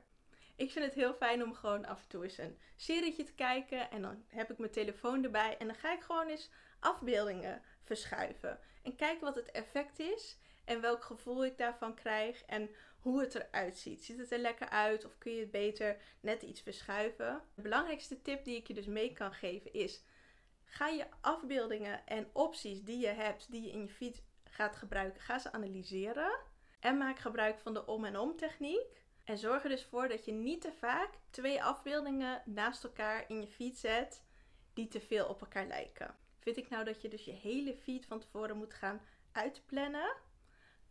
Ik 0.55 0.71
vind 0.71 0.85
het 0.85 0.93
heel 0.93 1.13
fijn 1.13 1.43
om 1.43 1.53
gewoon 1.53 1.85
af 1.85 2.01
en 2.01 2.07
toe 2.07 2.23
eens 2.23 2.37
een 2.37 2.59
serietje 2.75 3.23
te 3.23 3.33
kijken. 3.33 3.91
En 3.91 4.01
dan 4.01 4.23
heb 4.27 4.51
ik 4.51 4.57
mijn 4.57 4.71
telefoon 4.71 5.23
erbij. 5.23 5.57
En 5.57 5.67
dan 5.67 5.75
ga 5.75 5.93
ik 5.93 6.01
gewoon 6.01 6.27
eens 6.27 6.51
afbeeldingen 6.79 7.61
verschuiven. 7.83 8.59
En 8.85 8.95
kijken 8.95 9.25
wat 9.25 9.35
het 9.35 9.51
effect 9.51 9.99
is. 9.99 10.37
En 10.65 10.81
welk 10.81 11.03
gevoel 11.03 11.45
ik 11.45 11.57
daarvan 11.57 11.95
krijg. 11.95 12.43
En 12.43 12.69
hoe 12.99 13.19
het 13.19 13.35
eruit 13.35 13.77
ziet. 13.77 14.03
Ziet 14.03 14.17
het 14.17 14.31
er 14.31 14.39
lekker 14.39 14.69
uit? 14.69 15.05
Of 15.05 15.17
kun 15.17 15.31
je 15.31 15.39
het 15.39 15.51
beter 15.51 15.97
net 16.19 16.41
iets 16.41 16.61
verschuiven? 16.61 17.41
De 17.55 17.61
belangrijkste 17.61 18.21
tip 18.21 18.43
die 18.43 18.55
ik 18.55 18.67
je 18.67 18.73
dus 18.73 18.85
mee 18.85 19.13
kan 19.13 19.33
geven 19.33 19.73
is. 19.73 20.03
Ga 20.63 20.87
je 20.87 21.05
afbeeldingen 21.21 22.07
en 22.07 22.29
opties 22.33 22.83
die 22.83 22.99
je 22.99 23.07
hebt, 23.07 23.51
die 23.51 23.61
je 23.61 23.71
in 23.71 23.81
je 23.81 23.89
feed 23.89 24.23
gaat 24.43 24.75
gebruiken, 24.75 25.21
ga 25.21 25.39
ze 25.39 25.51
analyseren. 25.51 26.39
En 26.79 26.97
maak 26.97 27.19
gebruik 27.19 27.59
van 27.59 27.73
de 27.73 27.85
om 27.85 28.05
en 28.05 28.17
om 28.19 28.35
techniek. 28.35 29.03
En 29.23 29.37
zorg 29.37 29.63
er 29.63 29.69
dus 29.69 29.85
voor 29.85 30.07
dat 30.07 30.25
je 30.25 30.31
niet 30.31 30.61
te 30.61 30.71
vaak 30.71 31.09
twee 31.29 31.63
afbeeldingen 31.63 32.41
naast 32.45 32.83
elkaar 32.83 33.25
in 33.27 33.41
je 33.41 33.47
feed 33.47 33.77
zet 33.77 34.23
die 34.73 34.87
te 34.87 35.01
veel 35.01 35.27
op 35.27 35.41
elkaar 35.41 35.67
lijken. 35.67 36.24
Vind 36.45 36.57
ik 36.57 36.69
nou 36.69 36.83
dat 36.83 37.01
je 37.01 37.07
dus 37.07 37.25
je 37.25 37.31
hele 37.31 37.75
feed 37.75 38.05
van 38.05 38.19
tevoren 38.19 38.57
moet 38.57 38.73
gaan 38.73 39.01
uitplannen? 39.31 40.15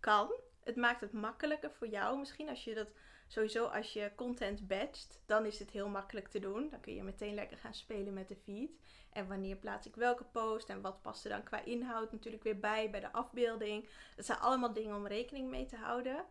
Kan. 0.00 0.34
Het 0.64 0.76
maakt 0.76 1.00
het 1.00 1.12
makkelijker 1.12 1.70
voor 1.70 1.88
jou. 1.88 2.18
Misschien 2.18 2.48
als 2.48 2.64
je 2.64 2.74
dat 2.74 2.92
sowieso 3.26 3.64
als 3.64 3.92
je 3.92 4.12
content 4.16 4.66
batcht, 4.66 5.22
dan 5.26 5.46
is 5.46 5.58
het 5.58 5.70
heel 5.70 5.88
makkelijk 5.88 6.28
te 6.28 6.38
doen. 6.38 6.70
Dan 6.70 6.80
kun 6.80 6.94
je 6.94 7.02
meteen 7.02 7.34
lekker 7.34 7.56
gaan 7.56 7.74
spelen 7.74 8.12
met 8.12 8.28
de 8.28 8.36
feed. 8.36 8.70
En 9.12 9.28
wanneer 9.28 9.56
plaats 9.56 9.86
ik 9.86 9.94
welke 9.94 10.24
post 10.24 10.68
en 10.68 10.80
wat 10.80 11.02
past 11.02 11.24
er 11.24 11.30
dan 11.30 11.42
qua 11.42 11.64
inhoud 11.64 12.12
natuurlijk 12.12 12.42
weer 12.42 12.58
bij 12.58 12.90
bij 12.90 13.00
de 13.00 13.12
afbeelding. 13.12 13.88
Dat 14.16 14.26
zijn 14.26 14.38
allemaal 14.38 14.72
dingen 14.72 14.96
om 14.96 15.06
rekening 15.06 15.50
mee 15.50 15.66
te 15.66 15.76
houden. 15.76 16.24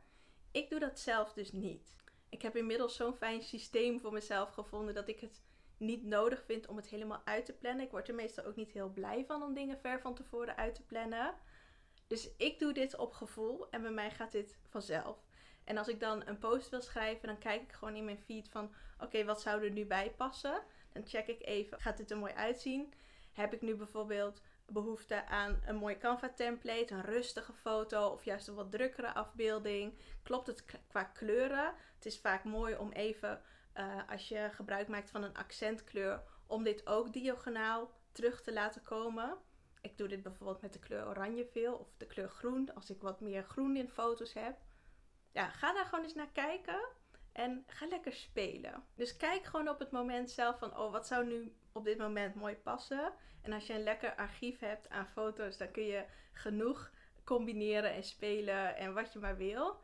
Ik 0.52 0.70
doe 0.70 0.80
dat 0.80 1.00
zelf 1.00 1.34
dus 1.34 1.52
niet. 1.52 1.96
Ik 2.30 2.42
heb 2.42 2.56
inmiddels 2.56 2.96
zo'n 2.96 3.16
fijn 3.16 3.44
systeem 3.44 4.00
voor 4.00 4.14
mezelf 4.14 4.50
gevonden 4.50 4.94
dat 4.94 5.08
ik 5.08 5.20
het 5.20 5.42
niet 5.78 6.04
nodig 6.04 6.44
vind 6.46 6.68
om 6.68 6.76
het 6.76 6.88
helemaal 6.88 7.22
uit 7.26 7.46
te 7.46 7.54
plannen. 7.54 7.86
Ik 7.86 7.92
word 7.92 8.08
er 8.08 8.16
meestal 8.16 8.46
ook 8.46 8.56
niet 8.56 8.72
heel 8.72 8.90
blij 8.90 9.26
van 9.26 9.44
om 9.44 9.54
dingen 9.54 9.80
ver 9.80 10.00
van 10.00 10.16
tevoren 10.16 10.58
uit 10.58 10.76
te 10.76 10.86
plannen. 10.86 11.34
Dus 12.08 12.36
ik 12.38 12.60
doe 12.60 12.74
dit 12.74 12.98
op 12.98 13.14
gevoel 13.14 13.70
en 13.70 13.82
bij 13.82 13.92
mij 13.92 14.12
gaat 14.12 14.32
dit 14.32 14.58
vanzelf. 14.70 15.18
En 15.64 15.78
als 15.78 15.88
ik 15.88 16.00
dan 16.00 16.28
een 16.28 16.38
post 16.38 16.70
wil 16.70 16.82
schrijven, 16.82 17.28
dan 17.28 17.38
kijk 17.38 17.62
ik 17.62 17.72
gewoon 17.72 17.96
in 17.96 18.06
mijn 18.06 18.20
feed 18.20 18.50
van 18.50 18.74
oké, 19.00 19.26
wat 19.26 19.42
zou 19.42 19.64
er 19.64 19.72
nu 19.72 19.86
bij 19.86 20.12
passen? 20.12 20.64
Dan 20.92 21.08
check 21.08 21.28
ik 21.28 21.46
even, 21.46 21.82
gaat 21.82 21.98
dit 21.98 22.12
er 22.12 22.18
mooi 22.18 22.34
uitzien? 22.34 22.94
Heb 23.32 23.54
ik 23.54 23.62
nu 23.62 23.76
bijvoorbeeld 23.76 24.42
behoefte 24.66 25.26
aan 25.26 25.62
een 25.66 25.76
mooi 25.76 25.98
Canva 25.98 26.30
template, 26.30 26.94
een 26.94 27.02
rustige 27.02 27.54
foto 27.54 28.08
of 28.08 28.26
juist 28.26 28.48
een 28.48 28.56
wat 28.56 28.72
drukkere 28.72 29.14
afbeelding? 29.14 29.98
Klopt 30.24 30.48
het 30.48 30.66
qua 30.88 31.04
kleuren? 31.04 31.74
Het 31.96 32.06
is 32.06 32.20
vaak 32.20 32.44
mooi 32.44 32.76
om 32.76 32.92
even, 32.92 33.42
uh, 33.76 34.10
als 34.10 34.28
je 34.28 34.50
gebruik 34.54 34.88
maakt 34.88 35.10
van 35.10 35.24
een 35.24 35.38
accentkleur, 35.38 36.24
om 36.48 36.64
dit 36.64 36.88
ook 36.88 37.14
diagonaal 37.14 37.92
terug 38.12 38.42
te 38.42 38.54
laten 38.54 38.84
komen. 38.84 39.38
Ik 39.82 39.98
doe 39.98 40.08
dit 40.08 40.24
bijvoorbeeld 40.24 40.62
met 40.62 40.74
de 40.74 40.80
kleur 40.80 41.08
oranje 41.08 41.46
veel 41.46 41.76
of 41.76 41.88
de 41.98 42.06
kleur 42.06 42.30
groen, 42.30 42.74
als 42.76 42.90
ik 42.90 43.02
wat 43.02 43.22
meer 43.22 43.44
groen 43.44 43.76
in 43.76 43.90
foto's 43.90 44.34
heb. 44.34 44.58
Ja, 45.32 45.50
ga 45.50 45.74
daar 45.74 45.86
gewoon 45.86 46.04
eens 46.04 46.14
naar 46.14 46.32
kijken. 46.32 46.80
En 47.32 47.64
ga 47.68 47.88
lekker 47.88 48.14
spelen. 48.14 48.84
Dus 48.96 49.18
kijk 49.18 49.44
gewoon 49.44 49.70
op 49.70 49.80
het 49.80 49.92
moment 49.92 50.32
zelf 50.32 50.58
van, 50.58 50.78
oh, 50.78 50.92
wat 50.92 51.08
zou 51.08 51.26
nu 51.26 51.56
op 51.72 51.86
dit 51.86 51.98
moment 51.98 52.36
mooi 52.36 52.56
passen. 52.56 53.14
En 53.42 53.54
als 53.54 53.68
je 53.68 53.74
een 53.74 53.84
lekker 53.84 54.16
archief 54.16 54.60
hebt 54.60 54.90
aan 54.90 55.08
foto's, 55.08 55.58
dan 55.58 55.72
kun 55.72 55.84
je 55.84 56.06
genoeg 56.34 56.92
combineren 57.24 57.94
en 57.94 58.04
spelen 58.04 58.76
en 58.76 58.94
wat 58.94 59.14
je 59.14 59.20
maar 59.20 59.38
wil. 59.38 59.82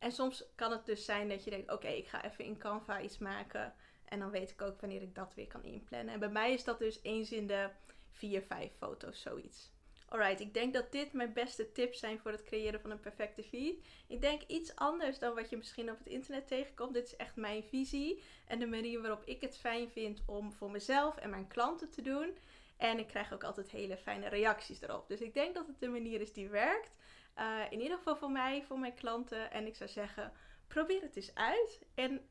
En 0.00 0.12
soms 0.12 0.44
kan 0.54 0.70
het 0.70 0.86
dus 0.86 1.04
zijn 1.04 1.28
dat 1.28 1.44
je 1.44 1.50
denkt, 1.50 1.72
oké, 1.72 1.88
ik 1.88 2.08
ga 2.08 2.24
even 2.24 2.44
in 2.44 2.58
Canva 2.58 3.00
iets 3.00 3.18
maken. 3.18 3.74
En 4.04 4.18
dan 4.18 4.30
weet 4.30 4.50
ik 4.50 4.62
ook 4.62 4.80
wanneer 4.80 5.02
ik 5.02 5.14
dat 5.14 5.34
weer 5.34 5.46
kan 5.46 5.64
inplannen. 5.64 6.14
En 6.14 6.20
bij 6.20 6.28
mij 6.28 6.52
is 6.52 6.64
dat 6.64 6.78
dus 6.78 6.98
eens 7.02 7.32
in 7.32 7.46
de 7.46 7.70
4, 8.10 8.42
5 8.42 8.72
foto's, 8.78 9.20
zoiets. 9.20 9.70
Alright, 10.08 10.40
ik 10.40 10.54
denk 10.54 10.74
dat 10.74 10.92
dit 10.92 11.12
mijn 11.12 11.32
beste 11.32 11.72
tips 11.72 11.98
zijn 11.98 12.18
voor 12.18 12.30
het 12.30 12.42
creëren 12.42 12.80
van 12.80 12.90
een 12.90 13.00
perfecte 13.00 13.42
feed. 13.42 13.86
Ik 14.06 14.20
denk 14.20 14.42
iets 14.42 14.76
anders 14.76 15.18
dan 15.18 15.34
wat 15.34 15.50
je 15.50 15.56
misschien 15.56 15.90
op 15.90 15.98
het 15.98 16.06
internet 16.06 16.48
tegenkomt. 16.48 16.94
Dit 16.94 17.06
is 17.06 17.16
echt 17.16 17.36
mijn 17.36 17.62
visie 17.62 18.22
en 18.46 18.58
de 18.58 18.66
manier 18.66 19.00
waarop 19.00 19.24
ik 19.24 19.40
het 19.40 19.58
fijn 19.58 19.90
vind 19.90 20.22
om 20.26 20.52
voor 20.52 20.70
mezelf 20.70 21.16
en 21.16 21.30
mijn 21.30 21.48
klanten 21.48 21.90
te 21.90 22.02
doen. 22.02 22.38
En 22.76 22.98
ik 22.98 23.06
krijg 23.06 23.32
ook 23.32 23.44
altijd 23.44 23.70
hele 23.70 23.96
fijne 23.96 24.28
reacties 24.28 24.80
erop. 24.80 25.08
Dus 25.08 25.20
ik 25.20 25.34
denk 25.34 25.54
dat 25.54 25.66
het 25.66 25.80
de 25.80 25.88
manier 25.88 26.20
is 26.20 26.32
die 26.32 26.48
werkt. 26.48 26.96
Uh, 27.40 27.60
in 27.70 27.80
ieder 27.80 27.96
geval 27.96 28.16
voor 28.16 28.30
mij, 28.30 28.62
voor 28.62 28.78
mijn 28.78 28.94
klanten. 28.94 29.50
En 29.50 29.66
ik 29.66 29.76
zou 29.76 29.90
zeggen, 29.90 30.32
probeer 30.68 31.02
het 31.02 31.16
eens 31.16 31.34
uit. 31.34 31.86
En 31.94 32.28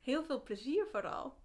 heel 0.00 0.24
veel 0.24 0.42
plezier 0.42 0.86
vooral. 0.90 1.36